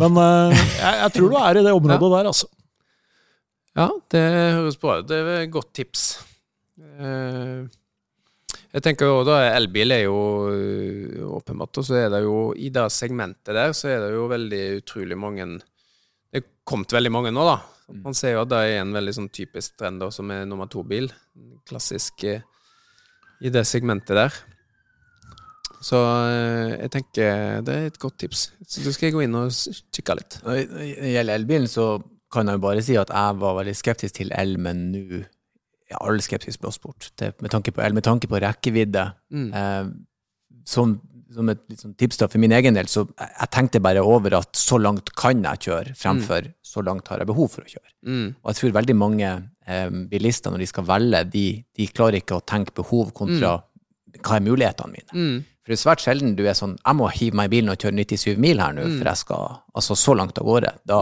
[0.00, 2.46] Men eh, jeg, jeg tror du er i det området der, altså.
[3.78, 4.22] Ja, det
[4.56, 5.06] høres bra ut.
[5.10, 6.06] Det er et godt tips.
[6.80, 7.68] Eh,
[8.70, 10.16] Jeg tenker jo da elbil er jo
[10.50, 14.28] øh, åpenbart, og så er det jo i det segmentet der, så er det jo
[14.30, 15.46] veldig utrolig mange
[16.30, 17.56] Det er kommet veldig mange nå, da.
[18.04, 20.68] Man ser jo at det er en veldig sånn typisk trend da, som er nummer
[20.70, 21.08] to-bil.
[21.66, 22.42] Klassisk eh,
[23.42, 24.38] i det segmentet der.
[25.82, 25.98] Så
[26.30, 28.44] eh, jeg tenker det er et godt tips.
[28.68, 29.50] Så da skal jeg gå inn og
[29.90, 30.38] kikke litt.
[30.46, 31.88] Når det gjelder elbilen, så
[32.32, 35.22] kan jeg bare si at jeg var veldig skeptisk til el, men nå
[35.90, 37.10] er alle skepsis blåst bort.
[37.18, 39.06] Med tanke på el, med tanke på rekkevidde.
[39.34, 39.48] Mm.
[39.60, 40.94] Eh, som,
[41.34, 44.54] som et sånn tips da, for min egen del, så jeg, tenkte bare over at
[44.58, 47.90] så langt kan jeg kjøre, fremfor så langt har jeg behov for å kjøre.
[48.06, 48.26] Mm.
[48.38, 49.30] Og jeg tror veldig mange
[49.66, 53.58] eh, bilister, når de skal velge, de, de klarer ikke å tenke behov kontra
[54.20, 55.10] hva er mulighetene mine.
[55.14, 55.36] Mm.
[55.60, 57.82] For det er svært sjelden du er sånn Jeg må hive meg i bilen og
[57.82, 60.72] kjøre 97 mil her nå, for jeg skal altså så langt av gårde.
[60.88, 61.00] Da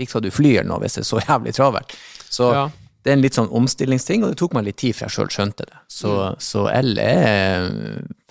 [0.00, 1.94] fikser du fly eller noe hvis det er så jævlig travelt.
[2.30, 2.66] Så Ja.
[3.04, 5.32] det er en litt sånn omstillingsting, og det tok meg litt tid før jeg sjøl
[5.36, 5.78] skjønte det.
[5.88, 7.70] Så, så L er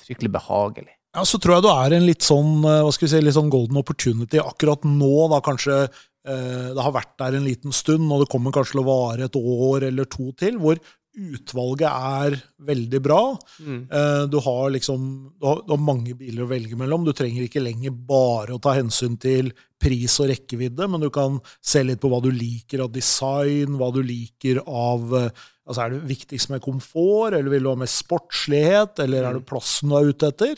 [0.03, 0.93] fryktelig behagelig.
[1.15, 3.34] Ja, så tror jeg du er en litt sånn, eh, hva skal vi si, litt
[3.38, 8.05] sånn golden opportunity akkurat nå, da kanskje eh, det har vært der en liten stund,
[8.13, 10.78] og det kommer kanskje til å vare et år eller to til, hvor
[11.20, 12.38] utvalget er
[12.70, 13.22] veldig bra.
[13.59, 13.82] Mm.
[13.91, 15.05] Eh, du, har liksom,
[15.36, 17.05] du, har, du har mange biler å velge mellom.
[17.07, 21.38] Du trenger ikke lenger bare å ta hensyn til pris og rekkevidde, men du kan
[21.63, 25.91] se litt på hva du liker av design, hva du liker av eh, altså Er
[25.93, 29.99] det viktigst med komfort, eller vil du ha mer sportslighet, eller er det plassen du
[29.99, 30.57] er ute etter?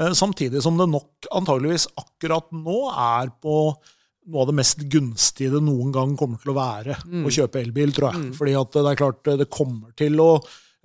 [0.00, 3.58] Eh, Samtidig som det nok antageligvis akkurat nå er på
[4.26, 7.94] noe av det mest gunstige det noen gang kommer til å være å kjøpe elbil,
[7.94, 8.32] tror jeg.
[8.38, 10.32] Fordi at det er klart det kommer til å,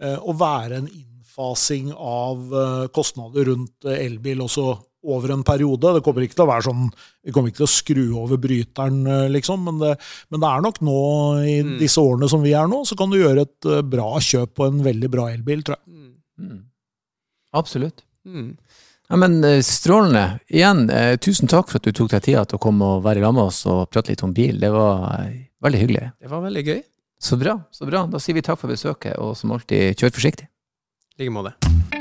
[0.02, 4.68] eh, å være en innfasing av eh, kostnader rundt eh, elbil også
[5.12, 5.96] over en periode.
[5.96, 6.84] Det kommer ikke til å være sånn
[7.26, 9.00] Vi kommer ikke til å skru over bryteren,
[9.34, 9.96] liksom, men det,
[10.30, 11.00] men det er nok nå,
[11.42, 14.70] i disse årene som vi er nå, så kan du gjøre et bra kjøp på
[14.70, 16.14] en veldig bra elbil, tror jeg.
[16.42, 16.62] Mm.
[17.58, 18.06] Absolutt.
[18.26, 18.54] Mm.
[19.12, 20.40] Ja, men eh, Strålende.
[20.48, 23.20] Igjen, eh, tusen takk for at du tok deg tida til å komme og være
[23.20, 24.56] sammen med oss og prate litt om bil.
[24.62, 25.34] Det var eh,
[25.68, 26.06] veldig hyggelig.
[26.16, 26.80] Det var veldig gøy.
[27.20, 27.60] Så bra.
[27.76, 28.06] så bra.
[28.08, 30.48] Da sier vi takk for besøket, og som alltid, kjør forsiktig.
[31.20, 32.01] I like måte.